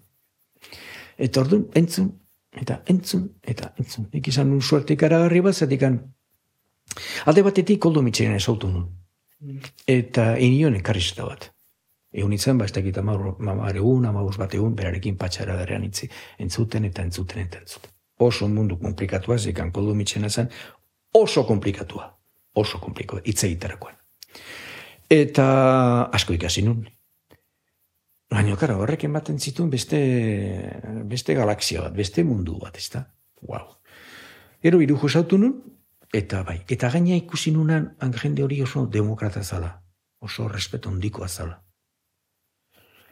Eta 1.19 1.43
orduan, 1.43 1.67
entzun, 1.75 2.09
eta 2.55 2.79
entzun, 2.87 3.27
eta 3.43 3.73
entzun. 3.77 4.07
Nik 4.13 4.31
izan 4.31 4.49
nun 4.49 4.61
suerte 4.61 4.95
ikaragarri 4.95 5.43
bat, 5.45 5.55
zatikan, 5.55 5.99
alde 7.27 7.43
batetik 7.45 7.81
koldo 7.83 8.03
mitxeren 8.05 8.39
esautu 8.39 8.71
nun. 8.71 8.87
Eta 9.87 10.33
inion 10.37 10.75
ekarri 10.79 11.03
zeta 11.03 11.27
bat. 11.27 11.49
Egun 12.11 12.33
itzen, 12.33 12.57
ba, 12.57 12.65
ez 12.65 12.73
dakit 12.73 12.97
amar 12.97 13.75
egun, 13.75 14.07
amabuz 14.09 14.37
bat 14.41 14.53
egun, 14.57 14.73
berarekin 14.75 15.17
patxara 15.17 15.55
darean 15.59 15.85
itzi, 15.85 16.09
entzuten 16.41 16.87
eta 16.89 17.05
entzuten 17.05 17.43
eta 17.43 17.61
entzuten. 17.61 17.91
Oso 18.19 18.47
mundu 18.51 18.79
komplikatua, 18.79 19.37
zikan 19.37 19.71
koldo 19.71 19.93
mitxena 19.95 20.29
zen, 20.29 20.49
oso 21.13 21.45
komplikatua. 21.45 22.09
Oso 22.57 22.79
komplikatua, 22.81 23.21
hitz 23.25 23.43
egitarakoan. 23.45 23.93
Eta 25.09 25.45
asko 26.13 26.33
ikasi 26.33 26.65
nun. 26.65 26.87
Baina, 28.29 28.55
kara, 28.61 28.75
horrek 28.77 29.07
ematen 29.07 29.39
zituen 29.41 29.71
beste, 29.73 29.99
beste 31.09 31.33
galaxia 31.33 31.81
bat, 31.87 31.95
beste 31.97 32.23
mundu 32.23 32.59
bat, 32.61 32.77
ez 32.77 32.89
da? 32.93 33.07
Wow. 33.41 33.79
Ero 34.61 34.81
iru 34.85 34.99
josautu 35.01 35.39
nun, 35.41 35.55
eta 36.13 36.43
bai, 36.45 36.59
eta 36.69 36.91
gaina 36.93 37.17
ikusi 37.17 37.51
nunan, 37.55 37.95
jende 38.21 38.43
hori 38.45 38.61
oso 38.61 38.85
demokrata 38.85 39.41
zala, 39.43 39.71
oso 40.21 40.47
respeto 40.47 40.93
ondikoa 40.93 41.27
zala. 41.27 41.57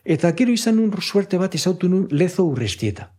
Eta 0.05 0.31
gero 0.37 0.53
izan 0.53 0.77
nun 0.77 0.93
suerte 1.01 1.37
bat 1.37 1.55
izautu 1.55 1.89
nun 1.89 2.07
lezo 2.11 2.45
urrestieta. 2.45 3.09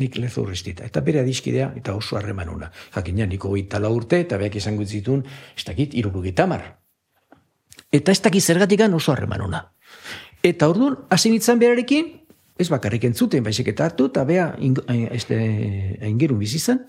Nik 0.00 0.16
lezo 0.16 0.42
urrestieta. 0.42 0.84
Eta 0.84 1.00
bere 1.00 1.20
adiskidea, 1.20 1.70
eta 1.76 1.94
oso 1.94 2.16
harremanuna. 2.16 2.70
Jakina, 2.94 3.26
niko 3.26 3.54
itala 3.56 3.88
urte, 3.92 4.20
eta 4.24 4.36
beak 4.40 4.56
izango 4.56 4.84
zituen, 4.84 5.22
ez 5.56 5.64
dakit, 5.64 5.94
irurugita. 5.94 6.48
Eta 7.92 8.12
ez 8.12 8.20
dakit 8.20 8.42
zergatikan 8.42 8.94
oso 8.94 9.12
harremanuna. 9.12 9.75
Eta 10.42 10.68
orduan, 10.68 10.98
hasi 11.10 11.30
nintzen 11.30 11.58
berarekin, 11.58 12.12
ez 12.58 12.68
bakarrik 12.72 13.04
entzuten, 13.04 13.44
baizik 13.44 13.68
eta 13.68 13.84
hartu, 13.84 14.10
eta 14.12 14.24
bea, 14.24 14.50
este, 15.12 15.38
ingerun 16.08 16.38
bizizan, 16.38 16.84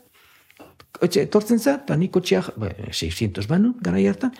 Oche, 1.01 1.27
etortzen 1.27 1.60
za, 1.60 1.75
eta 1.83 1.97
nik 1.97 2.13
kotxeak, 2.15 2.55
600 2.89 3.45
banu, 3.49 3.75
gara 3.83 3.99
hartan, 4.10 4.31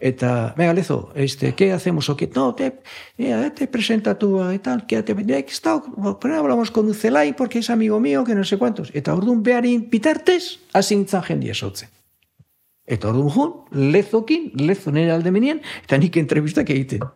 eta, 0.00 0.52
mega 0.58 0.74
lezo, 0.74 1.12
este, 1.14 1.54
¿qué 1.54 1.72
hacemos? 1.72 2.08
O 2.10 2.16
que, 2.16 2.28
no, 2.34 2.54
te, 2.54 2.80
ya, 3.16 3.54
te 3.54 3.66
presenta 3.66 4.18
tú, 4.18 4.40
y 4.52 4.58
tal, 4.58 4.86
quédate, 4.86 5.14
está, 5.48 5.80
pero 6.20 6.36
hablamos 6.36 6.70
con 6.70 6.86
un 6.86 6.94
Celay, 6.94 7.32
porque 7.32 7.60
es 7.60 7.70
amigo 7.70 7.98
mío, 8.00 8.24
que 8.24 8.34
no 8.34 8.44
sé 8.44 8.58
cuántos. 8.58 8.90
Eta 8.92 9.14
orduan 9.14 9.42
beharin 9.42 9.88
pitartez, 9.88 10.60
hasi 10.72 10.96
nintzen 10.96 11.22
jendia 11.22 11.54
sotzen. 11.54 11.88
Eta 12.84 13.08
orduan 13.08 13.30
jun, 13.30 13.52
lezokin, 13.70 14.52
lezo 14.54 14.92
nire 14.92 15.12
alde 15.12 15.30
menien, 15.30 15.62
eta 15.84 15.96
nik 15.96 16.16
entrevistak 16.16 16.68
egiten. 16.70 17.06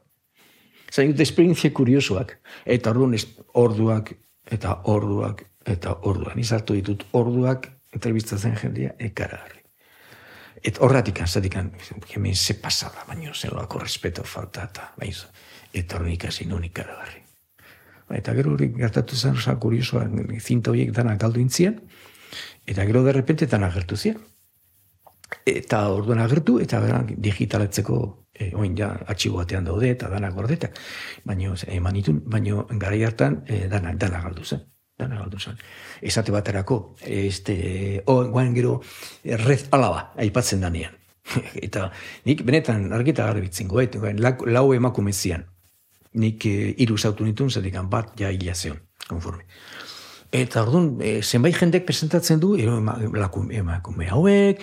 Zain 0.93 1.13
dut 1.13 1.21
esperientzia 1.21 1.73
kuriosoak. 1.75 2.37
Eta 2.65 2.91
orduan 2.91 3.17
orduak, 3.55 4.13
eta 4.51 4.81
orduak, 4.85 5.45
eta 5.67 5.97
orduan. 6.03 6.39
Izartu 6.39 6.75
ditut 6.79 7.07
orduak, 7.13 7.69
entrevistatzen 7.95 8.57
jendia, 8.61 8.95
ekaragarri. 8.99 9.63
Eta 10.67 10.83
horretik 10.83 11.21
anzatik, 11.21 11.57
hemen 12.15 12.35
ze 12.35 12.55
pasada, 12.55 13.05
baina 13.09 13.33
zeloako 13.35 13.79
respeto 13.79 14.25
falta, 14.25 14.65
eta 14.65 14.93
baiz, 14.99 15.27
eta 15.73 15.97
horren 15.97 16.13
ikasi 16.13 16.47
nun 16.47 16.65
ikaragarri. 16.65 17.23
Eta 18.17 18.35
gero 18.35 18.53
hori 18.55 18.71
gertatu 18.75 19.17
zen, 19.17 19.37
osa 19.37 19.57
kuriosoa, 19.61 20.07
zinta 20.41 20.71
horiek 20.71 20.93
dana 20.95 21.17
galdu 21.17 21.41
intzian, 21.41 21.81
eta 22.67 22.85
gero 22.87 23.03
derrepente 23.05 23.47
dana 23.47 23.67
agertu 23.67 23.97
zian. 23.97 24.19
Eta 25.47 25.89
orduan 25.91 26.21
agertu, 26.23 26.59
eta 26.63 26.81
digitaletzeko, 27.11 27.99
e, 28.35 28.53
oin 28.55 28.77
ja, 28.79 28.93
atxigo 29.07 29.41
batean 29.43 29.67
daude, 29.67 29.91
eta 29.91 30.09
dana 30.13 30.31
gordetak. 30.31 30.79
Baina, 31.25 31.55
eman 31.79 32.01
itun, 32.03 32.23
baina 32.27 32.65
gara 32.79 33.03
hartan, 33.07 33.43
e, 33.47 33.67
dana, 33.69 33.95
dana 33.95 34.23
galdu 34.23 34.45
zen 34.45 34.65
dana 34.97 35.19
galdu 35.21 35.39
zen. 35.39 35.59
Esate 36.01 36.33
baterako, 36.33 36.97
este, 37.05 38.03
o, 38.07 38.23
guain 38.33 38.55
gero, 38.57 38.81
red 39.25 39.67
alaba, 39.71 40.13
aipatzen 40.17 40.65
danean. 40.65 40.97
eta 41.67 41.91
nik 42.27 42.45
benetan 42.47 42.93
argita 42.95 43.27
garbitzen 43.27 43.69
goet, 43.69 43.99
lau 44.47 44.67
emakume 44.75 45.13
zian. 45.13 45.45
Nik 46.17 46.47
e, 46.49 46.75
iru 46.85 46.97
zautu 46.97 47.27
nitun, 47.27 47.51
zedikan 47.51 47.91
bat 47.93 48.15
ja 48.21 48.31
hila 48.33 48.55
zeon, 48.55 48.79
konforme. 49.09 49.45
Eta 50.37 50.63
orduan, 50.67 50.91
e, 51.01 51.21
zenbait 51.23 51.57
jendek 51.57 51.87
presentatzen 51.89 52.41
du, 52.43 52.53
emakume 52.61 54.09
hauek, 54.13 54.61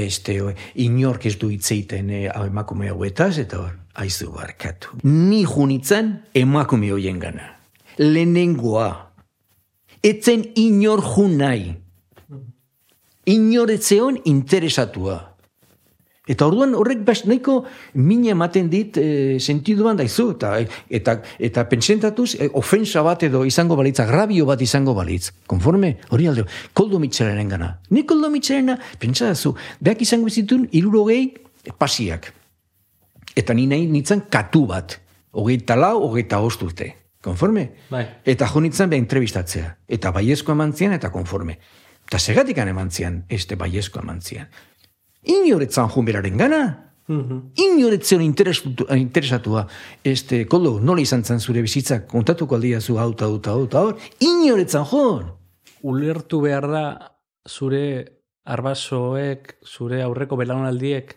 este, 0.00 0.38
inork 0.80 1.26
ez 1.28 1.34
du 1.40 1.50
itzeiten 1.52 2.08
e, 2.10 2.22
emakume 2.30 2.88
hauetaz, 2.88 3.34
eta 3.42 3.60
hor, 3.60 3.74
aizu 4.00 4.30
barkatu. 4.32 4.96
Ni 5.04 5.42
junitzen 5.44 6.14
emakume 6.34 6.92
hoien 6.94 7.20
gana. 7.20 7.50
Lehenengoa, 8.00 8.88
etzen 10.02 10.46
inor 10.56 11.04
jun 11.04 11.36
nahi. 11.42 11.74
Inoretzeon 13.28 14.22
interesatua. 14.24 15.29
Eta 16.28 16.44
orduan 16.46 16.74
horrek 16.76 17.00
bas 17.04 17.22
nahiko 17.24 17.62
mina 17.96 18.34
ematen 18.34 18.68
dit 18.68 18.96
e, 19.00 19.38
sentiduan 19.40 19.96
daizu 19.96 20.34
eta 20.34 20.50
eta 20.92 21.14
eta 21.38 21.64
pentsentatuz 21.70 22.34
e, 22.36 22.50
ofensa 22.60 23.00
bat 23.02 23.24
edo 23.24 23.46
izango 23.48 23.76
balitz, 23.76 23.98
agrabio 24.04 24.44
bat 24.46 24.60
izango 24.60 24.92
balitz. 24.94 25.32
Konforme, 25.48 25.96
hori 26.10 26.28
alde, 26.28 26.44
koldo 26.76 27.00
mitxeraren 27.00 27.48
gana. 27.48 27.70
Ni 27.90 28.04
koldo 28.04 28.28
mitxerena, 28.30 28.76
pentsadazu, 29.00 29.54
beak 29.80 30.04
izango 30.04 30.28
zitun 30.28 30.68
irurogei 30.76 31.32
pasiak. 31.78 32.32
Eta 33.34 33.54
ni 33.54 33.66
nahi 33.70 33.88
nintzen 33.88 34.26
katu 34.28 34.66
bat. 34.68 35.00
Hogeita 35.32 35.76
lau, 35.78 36.02
hogeita 36.04 36.40
hosturte. 36.44 36.94
Konforme? 37.24 37.70
Bai. 37.90 38.06
Eta 38.24 38.48
jonitzen 38.48 38.90
beha 38.90 39.00
entrevistatzea. 39.00 39.76
Eta 39.88 40.12
baiezko 40.12 40.52
emantzian 40.52 40.92
eta 40.96 41.10
konforme. 41.12 41.58
Eta 42.08 42.18
segatik 42.18 42.58
emantzian, 42.58 43.24
este 43.28 43.56
baiezko 43.56 44.00
emantzian. 44.00 44.48
Inoretzan 45.22 45.88
jun 45.88 46.06
gana. 46.36 46.90
Mm 47.08 47.20
-hmm. 47.20 47.40
Inoretzen 47.54 48.20
interesatua. 48.20 49.66
Este, 50.04 50.46
koldo, 50.46 50.80
nola 50.80 51.00
izan 51.00 51.24
zen 51.24 51.40
zure 51.40 51.62
bizitza, 51.62 52.06
kontatuko 52.06 52.54
aldia 52.54 52.80
zu 52.80 52.98
hau, 52.98 53.14
hau, 53.20 53.40
hau, 53.44 53.68
hau, 53.72 53.96
inoretzan 54.18 54.84
jun. 54.84 55.24
Ulertu 55.82 56.40
behar 56.40 56.66
da 56.70 56.84
zure 57.48 58.20
arbasoek, 58.44 59.56
zure 59.64 60.02
aurreko 60.02 60.36
belaunaldiek 60.36 61.16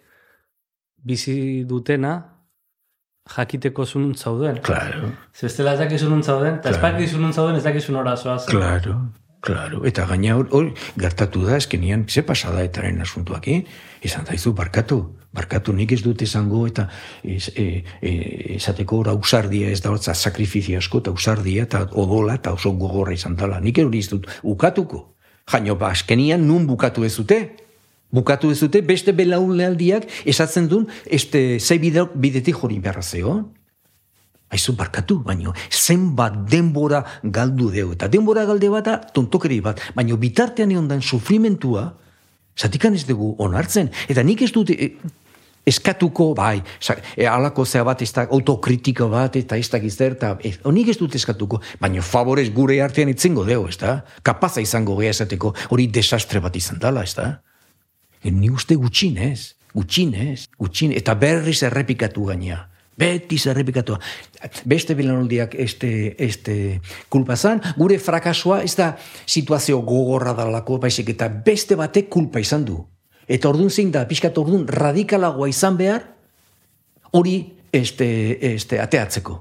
bizi 1.03 1.63
dutena, 1.67 2.13
jakiteko 3.29 3.85
zunun 3.85 4.15
zauden. 4.15 4.59
Claro. 4.63 5.11
Zestela 5.35 5.73
ez 5.73 5.79
dakizu 5.79 6.09
nun 6.09 6.23
zauden, 6.23 6.59
eta 6.59 6.73
claro. 6.75 6.97
ez 6.97 7.11
zunun 7.11 7.33
zauden 7.33 7.59
ez 7.59 7.63
dakizu 7.63 7.95
nora 7.95 8.15
zoaz. 8.17 8.45
Claro, 8.49 8.97
claro. 9.41 9.83
Eta 9.87 10.05
gaina 10.09 10.35
hor, 10.37 10.73
gertatu 10.99 11.45
da, 11.47 11.57
eskenean, 11.57 12.05
ze 12.09 12.23
pasada 12.23 12.63
etaren 12.63 13.01
asuntuak, 13.01 13.47
eh? 13.47 13.63
Izan 14.03 14.25
daizu, 14.27 14.51
barkatu, 14.53 14.97
barkatu 15.33 15.73
nik 15.73 15.93
ez 15.95 16.01
dut 16.03 16.21
izango, 16.21 16.65
eta 16.67 16.89
ez, 17.23 17.47
e, 17.55 17.83
e, 18.03 18.11
esateko 18.57 18.99
hor 18.99 19.09
ausardia 19.13 19.71
ez 19.71 19.79
da, 19.81 19.93
eta 19.95 20.13
sakrifizia 20.13 20.81
asko, 20.83 20.99
eta 20.99 21.13
ausardia, 21.13 21.63
eta 21.63 21.85
odola, 21.91 22.35
eta 22.35 22.53
oso 22.53 22.73
gogorra 22.77 23.15
izan 23.15 23.37
dela. 23.39 23.61
Nik 23.63 23.79
hori 23.79 24.03
ez 24.03 24.09
dut, 24.11 24.27
ukatuko. 24.43 25.05
Jaino, 25.51 25.77
ba, 25.79 25.91
eskenean 25.95 26.45
nun 26.47 26.67
bukatu 26.67 27.03
ez 27.07 27.15
dute, 27.15 27.39
bukatu 28.13 28.51
ez 28.51 28.59
dute, 28.61 28.83
beste 28.85 29.15
belaulealdiak 29.15 30.05
esatzen 30.29 30.69
duen, 30.69 30.87
este, 31.05 31.59
zei 31.59 31.79
bidetik 31.79 32.59
jori 32.59 32.79
beharra 32.79 33.01
zeo. 33.01 33.39
Aizu 34.53 34.75
barkatu, 34.77 35.17
baino, 35.25 35.55
zenbat 35.71 36.35
denbora 36.51 37.01
galdu 37.23 37.71
deu. 37.73 37.89
Eta 37.95 38.07
denbora 38.07 38.45
galde 38.45 38.69
bata, 38.69 38.99
tontokeri 39.15 39.59
bat, 39.65 39.81
baino 39.95 40.19
bitartean 40.21 40.71
egon 40.71 40.91
den 40.91 41.01
sufrimentua, 41.01 41.87
zatikan 42.57 42.93
ez 42.93 43.05
dugu 43.07 43.35
onartzen. 43.37 43.91
Eta 44.09 44.23
nik 44.23 44.41
ez 44.41 44.51
dute, 44.53 44.73
e, 44.73 44.91
eskatuko, 45.65 46.33
bai, 46.35 46.61
e, 47.15 47.27
alako 47.27 47.65
zea 47.65 47.83
bat, 47.87 48.01
ez 48.01 48.11
da, 48.13 48.27
autokritiko 48.35 49.07
bat, 49.11 49.37
eta 49.39 49.57
ez 49.57 49.69
da 49.71 49.79
gizter, 49.79 50.17
eta 50.17 50.35
e, 50.43 50.55
nik 50.71 50.91
ez 50.91 50.97
dut 50.99 51.15
eskatuko, 51.15 51.61
baina 51.79 52.03
favorez 52.03 52.49
gure 52.53 52.81
artean 52.83 53.11
itzengo 53.13 53.45
deu, 53.47 53.67
ez 53.69 53.77
da? 53.81 54.01
Kapaza 54.23 54.61
izango 54.61 54.97
geha 54.99 55.15
esateko, 55.15 55.53
hori 55.71 55.87
desastre 55.87 56.43
bat 56.43 56.55
izan 56.59 56.81
dela, 56.83 57.03
ez 57.03 57.15
da? 57.15 57.31
Ni 58.23 58.49
uste 58.51 58.75
gutxinez, 58.79 59.55
gutxinez, 59.73 60.49
gutxinez, 60.59 60.99
eta 61.01 61.15
berriz 61.19 61.61
errepikatu 61.63 62.29
gainea. 62.29 62.72
Beti 62.97 63.39
errepikatu. 63.49 63.97
Beste 64.69 64.93
bilanoldiak 64.93 65.55
este, 65.57 66.15
este 66.19 66.81
kulpa 67.09 67.35
zan, 67.35 67.61
gure 67.77 67.97
frakasua 67.99 68.61
ez 68.61 68.75
da 68.77 68.93
situazio 69.25 69.79
gogorra 69.81 70.33
dalako, 70.37 70.77
baizik 70.77 71.09
eta 71.09 71.27
beste 71.27 71.75
batek 71.75 72.09
kulpa 72.09 72.39
izan 72.39 72.65
du. 72.65 72.83
Eta 73.27 73.49
ordun 73.49 73.71
zein 73.71 73.91
da, 73.91 74.05
pixkat 74.05 74.37
ordun 74.37 74.67
radikalagoa 74.67 75.49
izan 75.49 75.77
behar, 75.77 76.05
hori 77.11 77.37
este, 77.71 78.53
este, 78.53 78.79
ateatzeko. 78.81 79.39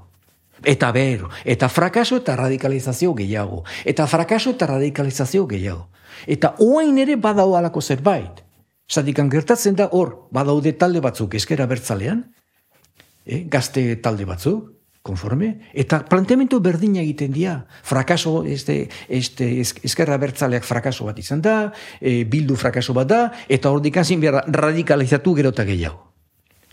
Eta 0.63 0.91
bero, 0.95 1.29
eta 1.43 1.67
frakaso 1.69 2.17
eta 2.21 2.37
radikalizazio 2.39 3.13
gehiago. 3.13 3.63
Eta 3.85 4.07
frakaso 4.07 4.53
eta 4.55 4.69
radikalizazio 4.71 5.45
gehiago. 5.47 5.89
Eta 6.25 6.55
oain 6.63 6.97
ere 6.97 7.17
badau 7.19 7.53
alako 7.57 7.81
zerbait. 7.81 8.41
Zadikan 8.89 9.29
gertatzen 9.29 9.75
da 9.75 9.89
hor, 9.91 10.27
badaude 10.31 10.73
talde 10.73 11.01
batzuk 11.03 11.35
eskera 11.35 11.67
bertzalean, 11.67 12.23
eh, 13.25 13.43
gazte 13.49 13.95
talde 14.03 14.25
batzuk, 14.25 14.73
konforme, 15.03 15.67
eta 15.75 15.99
planteamentu 16.07 16.61
berdina 16.63 17.01
egiten 17.01 17.33
dira. 17.35 17.67
Frakaso, 17.83 18.45
este, 18.47 18.89
este, 19.09 19.59
eskerra 19.61 20.17
bertzaleak 20.17 20.63
frakaso 20.63 21.05
bat 21.05 21.19
izan 21.19 21.41
da, 21.43 21.73
e, 21.99 22.23
bildu 22.23 22.55
frakaso 22.55 22.95
bat 22.95 23.09
da, 23.09 23.21
eta 23.51 23.69
hor 23.69 23.83
dikazin 23.83 24.23
behar 24.23 24.45
radikalizatu 24.47 25.35
gerota 25.35 25.65
gehiago. 25.67 26.13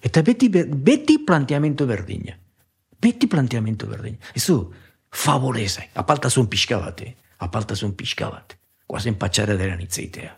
Eta 0.01 0.23
beti, 0.23 0.49
beti 0.49 1.19
planteamentu 1.27 1.87
berdina. 1.91 2.37
Beti 3.03 3.27
planteamentu 3.27 3.89
berdina. 3.91 4.23
Ez 4.33 4.47
du, 4.47 4.61
favorezai, 5.11 5.91
apaltazun 5.99 6.47
pixka 6.49 6.79
bat, 6.79 7.03
eh? 7.03 7.17
apaltazun 7.43 7.97
pixka 7.99 8.31
bat. 8.31 8.55
Guazen 8.87 9.19
patxara 9.19 9.57
dira 9.59 9.75
nitzeitea. 9.77 10.37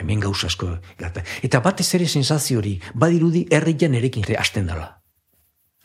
Hemen 0.00 0.20
gauz 0.24 0.40
asko. 0.46 0.72
Eta 1.42 1.60
batez 1.60 1.88
ere 1.98 2.08
sensazio 2.08 2.58
hori, 2.58 2.78
badirudi 2.94 3.44
herrian 3.50 3.94
erekin 3.98 4.24
hasten 4.38 4.66
dela. 4.66 4.99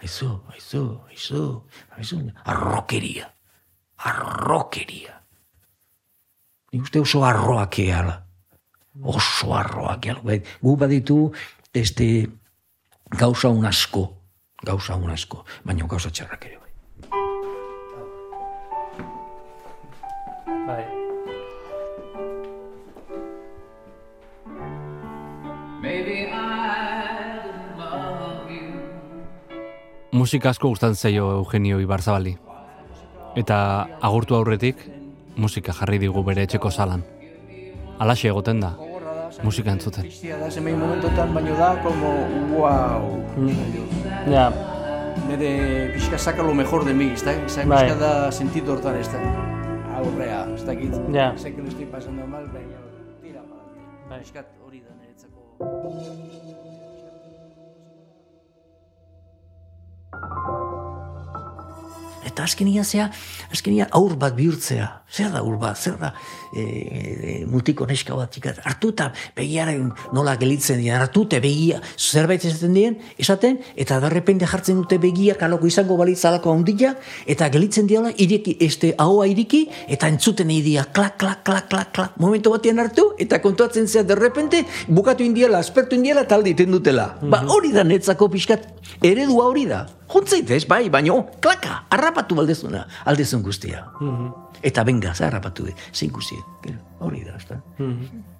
Aizu, 0.03 0.29
aizu, 0.51 1.01
aizu, 1.09 1.43
aizu, 1.97 2.19
arrokeria, 2.43 3.29
arrokeria. 3.97 5.21
Ni 6.73 6.81
uste 6.81 6.99
oso 6.99 7.23
arroak 7.23 7.79
eala, 7.79 8.17
oso 9.01 9.53
arroak 9.55 10.09
eala. 10.09 10.21
Bai, 10.25 10.41
gu 10.61 10.75
baditu, 10.75 11.31
este, 11.73 12.27
gauza 13.09 13.49
un 13.49 13.65
asko, 13.65 14.03
gauza 14.63 14.99
un 14.99 15.15
asko, 15.15 15.45
baina 15.63 15.87
gauza 15.87 16.11
txarrak 16.11 16.45
ere. 16.51 16.59
Bai. 16.59 16.71
bai. 20.67 21.04
Musika 30.15 30.49
asko 30.53 30.69
gustatzen 30.71 30.95
zaio 30.95 31.25
Eugenio 31.41 31.81
Ibarzabali. 31.83 32.37
Eta 33.35 33.57
agurtu 34.07 34.37
aurretik, 34.37 34.79
musika 35.35 35.73
jarri 35.75 35.99
digu 35.99 36.23
bere 36.23 36.45
etxeko 36.47 36.71
salan. 36.71 37.03
Alaxe 37.99 38.29
egoten 38.31 38.61
da, 38.63 38.69
musika 39.43 39.73
entzuten. 39.75 40.07
Da, 40.39 40.47
zemein 40.51 40.79
momentotan, 40.79 41.33
baino 41.35 41.57
da, 41.59 41.73
como, 41.83 42.13
wow. 42.55 43.09
Ja, 44.31 44.47
Nere 45.27 45.51
pixka 45.93 46.17
saca 46.19 46.43
lo 46.43 46.53
mejor 46.53 46.85
de 46.85 46.93
mi, 46.93 47.09
ez 47.15 47.23
da? 47.23 47.31
Esa 47.33 47.63
Bai. 47.65 47.83
pixka 47.83 47.99
da 47.99 48.31
sentido 48.31 48.73
hortan, 48.73 48.99
ez 48.99 49.07
da? 49.11 49.21
Aurrea, 49.99 50.41
ez 50.55 50.63
dakit. 50.67 50.95
Ja. 51.11 51.31
Sé 51.37 51.55
que 51.55 51.61
lo 51.61 51.69
estoy 51.69 51.85
pasando 51.85 52.27
mal, 52.27 52.47
baina 52.53 52.83
tira 53.21 53.43
para 53.43 54.09
Bai. 54.09 54.19
Pixkat 54.19 54.47
hori 54.63 54.81
da 54.81 54.95
niretzako. 54.95 56.44
Eta 62.35 62.43
azkenia 62.43 62.83
zea, 62.83 63.07
azkenia 63.47 63.87
aur 63.95 64.17
bat 64.19 64.35
bihurtzea. 64.35 64.89
Zer 65.07 65.29
da 65.31 65.39
aur 65.39 65.55
bat, 65.55 65.79
zer 65.79 65.95
da 65.95 66.09
e, 66.51 66.61
e, 66.61 67.35
multiko 67.47 67.85
neska 67.87 68.15
bat 68.17 68.35
ikat. 68.35 68.59
Artu 68.67 68.89
eta 68.91 69.05
begiaren 69.37 69.93
nola 70.11 70.33
gelitzen 70.41 70.81
dien, 70.81 70.97
hartu 70.99 71.23
eta 71.29 71.39
begia 71.39 71.79
zerbait 71.95 72.43
esaten 72.43 72.75
dien, 72.75 72.97
esaten, 73.21 73.61
eta 73.79 74.01
darrepende 74.03 74.47
jartzen 74.51 74.81
dute 74.81 74.99
begia 74.99 75.37
kaloko 75.39 75.69
izango 75.71 75.95
balitzalako 75.95 76.51
handia, 76.51 76.91
eta 77.25 77.47
gelitzen 77.53 77.87
diala, 77.87 78.11
ireki, 78.19 78.57
este, 78.67 78.91
ahoa 78.99 79.29
iriki, 79.31 79.65
eta 79.87 80.11
entzuten 80.11 80.51
idia, 80.51 80.83
klak, 80.91 81.15
klak, 81.21 81.45
klak, 81.47 81.69
klak, 81.71 81.91
klak, 81.95 82.19
momentu 82.19 82.51
batean 82.51 82.83
hartu, 82.83 83.13
eta 83.15 83.39
kontuatzen 83.43 83.87
zea 83.87 84.03
derrepente, 84.03 84.65
bukatu 84.87 85.23
indiela, 85.23 85.63
aspertu 85.63 85.95
indiela, 85.95 86.27
talde 86.27 86.51
iten 86.51 86.75
dutela. 86.75 87.13
Ba, 87.23 87.45
hori 87.55 87.71
da 87.75 87.87
netzako 87.87 88.27
pixkat, 88.35 88.67
eredua 89.03 89.47
hori 89.47 89.69
da. 89.71 89.85
Jontzaitez, 90.05 90.67
bai, 90.69 90.85
baino, 90.93 91.23
klaka, 91.41 91.79
harrapatu 92.25 92.39
aldezuna, 92.41 92.87
aldezun 93.05 93.43
guztia. 93.43 93.85
Eta 94.63 94.83
benga, 94.83 95.13
ze 95.13 95.25
harrapatu, 95.25 95.67
zein 95.93 96.11
guzti, 96.11 96.35
gero, 96.63 96.79
hori 96.99 97.23
da, 97.23 97.35
ezta? 97.37 97.61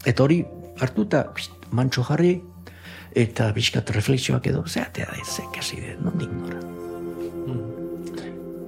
Eta 0.06 0.24
hori, 0.24 0.46
hartu 0.80 1.04
eta 1.04 1.32
pst, 1.34 1.70
mantxo 1.72 2.04
jarri, 2.04 2.42
eta 3.14 3.52
pixkat 3.54 3.90
reflexioak 3.92 4.48
edo, 4.48 4.66
zeatea 4.66 5.06
da, 5.06 5.24
ze 5.24 5.44
kasi 5.54 5.82
de, 5.82 5.98
nondik 6.02 6.32
nora. 6.32 6.60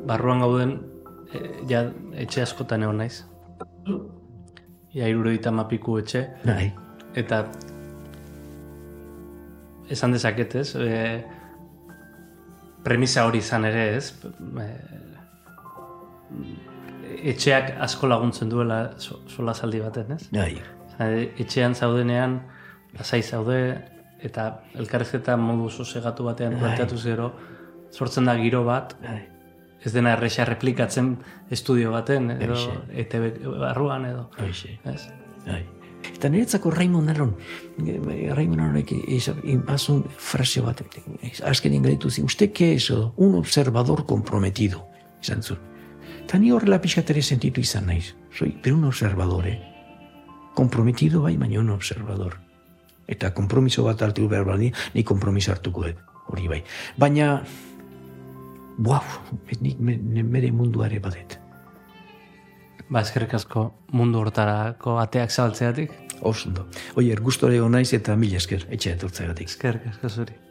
barruan 0.08 0.40
gauden, 0.40 0.80
e, 1.34 1.40
ja, 1.68 1.92
etxe 2.16 2.42
askotan 2.42 2.84
egon 2.84 2.98
naiz. 2.98 3.26
Ja, 4.94 5.08
irurogeita 5.08 5.52
mapiku 5.52 5.98
etxe, 6.00 6.30
Bai, 6.46 6.72
eta 7.14 7.42
esan 9.90 10.14
dezaket 10.16 10.56
ez, 10.56 10.76
e, 10.76 11.26
premisa 12.88 13.26
hori 13.28 13.42
izan 13.44 13.68
ere 13.68 13.84
ez, 13.98 14.14
e, 14.64 14.68
etxeak 17.34 17.76
asko 17.84 18.08
laguntzen 18.10 18.50
duela 18.52 18.80
so, 19.02 19.22
sola 19.32 19.54
zaldi 19.54 19.84
baten 19.84 20.18
ez. 20.18 20.24
bai, 20.34 20.56
E, 20.98 21.28
etxean 21.44 21.76
zaudenean, 21.78 22.40
lasai 22.98 23.20
zaude, 23.22 23.58
eta 24.26 24.48
elkarrezketa 24.82 25.36
modu 25.38 25.70
sosegatu 25.70 26.26
batean 26.26 26.56
planteatu 26.58 26.98
zero, 26.98 27.28
sortzen 27.94 28.26
da 28.26 28.34
giro 28.40 28.64
bat, 28.66 28.96
bai. 29.04 29.20
ez 29.86 29.94
dena 29.94 30.16
erresa 30.18 30.46
replikatzen 30.50 31.12
estudio 31.54 31.92
baten, 31.94 32.32
edo. 32.42 32.58
ETB 32.90 33.44
barruan 33.62 34.06
edo. 34.10 34.30
Hoxe, 34.42 34.80
Ez? 34.90 35.04
bai. 35.46 35.62
Eta 36.14 36.30
niretzako 36.30 36.72
Raimon 36.72 37.10
Aron, 37.10 37.36
eh, 37.86 38.34
Raimon 38.34 38.60
Aronek 38.60 38.94
bazun 39.66 40.04
fraseo 40.18 40.66
bat, 40.66 40.82
azkenien 41.46 41.84
gaitu 41.84 42.10
zi, 42.10 42.24
usted 42.24 42.52
que 42.52 42.74
es 42.74 42.90
un 42.90 43.36
observador 43.36 44.06
comprometido, 44.06 44.88
izan 45.22 45.44
zuen. 45.44 45.60
Eta 46.24 46.40
ni 46.40 46.52
horrela 46.52 46.82
pixkat 46.84 47.10
ere 47.14 47.22
sentitu 47.22 47.62
izan 47.64 47.86
naiz. 47.88 48.16
Soy, 48.36 48.52
pero 48.62 48.76
un 48.76 48.84
observador, 48.84 49.48
eh? 49.48 49.62
Comprometido 50.56 51.22
bai, 51.22 51.38
baina 51.38 51.60
un 51.60 51.70
observador. 51.70 52.40
Eta 53.08 53.34
kompromiso 53.34 53.86
bat 53.86 54.02
hartu 54.02 54.28
behar 54.28 54.44
baldin, 54.44 54.74
ni 54.94 55.04
kompromiso 55.08 55.54
hartuko 55.54 55.86
dut, 55.86 56.02
hori 56.28 56.48
bai. 56.52 56.64
Baina, 56.98 57.44
buau, 58.78 59.04
nik 59.62 59.80
me, 59.80 59.98
me, 59.98 60.24
mere 60.24 60.52
munduare 60.52 61.00
badet. 61.00 61.40
Ba, 62.90 63.02
eskerrik 63.04 63.34
asko 63.36 63.68
mundu 63.92 64.22
hortarako 64.24 64.98
ateak 65.04 65.32
zabaltzeatik. 65.32 65.96
Oso 66.22 66.50
ondo. 66.50 66.66
Oier, 66.98 67.22
gustore 67.22 67.60
naiz 67.70 67.92
eta 67.94 68.16
mila 68.16 68.40
esker, 68.42 68.66
etxe 68.74 68.96
etortzeagatik. 68.96 69.52
Eskerrik 69.54 69.90
asko 69.92 70.10
zuri. 70.10 70.47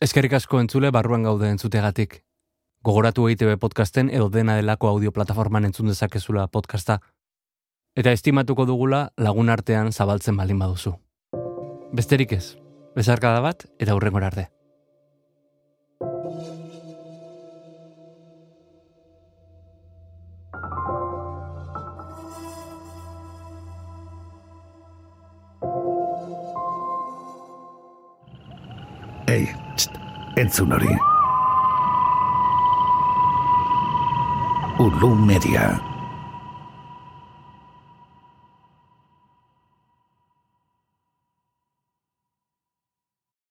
Eskerrik 0.00 0.32
asko 0.32 0.62
entzule 0.62 0.88
barruan 0.96 1.26
gaude 1.26 1.50
entzutegatik. 1.52 2.14
Gogoratu 2.88 3.26
EITB 3.28 3.58
podcasten 3.60 4.08
edo 4.08 4.30
dena 4.32 4.54
delako 4.56 4.88
audio 4.88 5.10
plataforman 5.12 5.66
entzun 5.68 5.90
dezakezula 5.92 6.46
podcasta. 6.48 6.96
Eta 7.94 8.14
estimatuko 8.16 8.64
dugula 8.64 9.02
lagun 9.18 9.52
artean 9.52 9.92
zabaltzen 9.92 10.40
balin 10.40 10.58
baduzu. 10.64 10.94
Besterik 11.92 12.32
ez, 12.32 12.56
bezarkada 12.96 13.44
bat 13.44 13.66
eta 13.78 13.98
hurrengora 13.98 14.32
arte. 14.32 14.46
Entzun 30.40 30.72
hori. 30.72 30.96
Ulu 34.80 35.14
Media. 35.14 35.89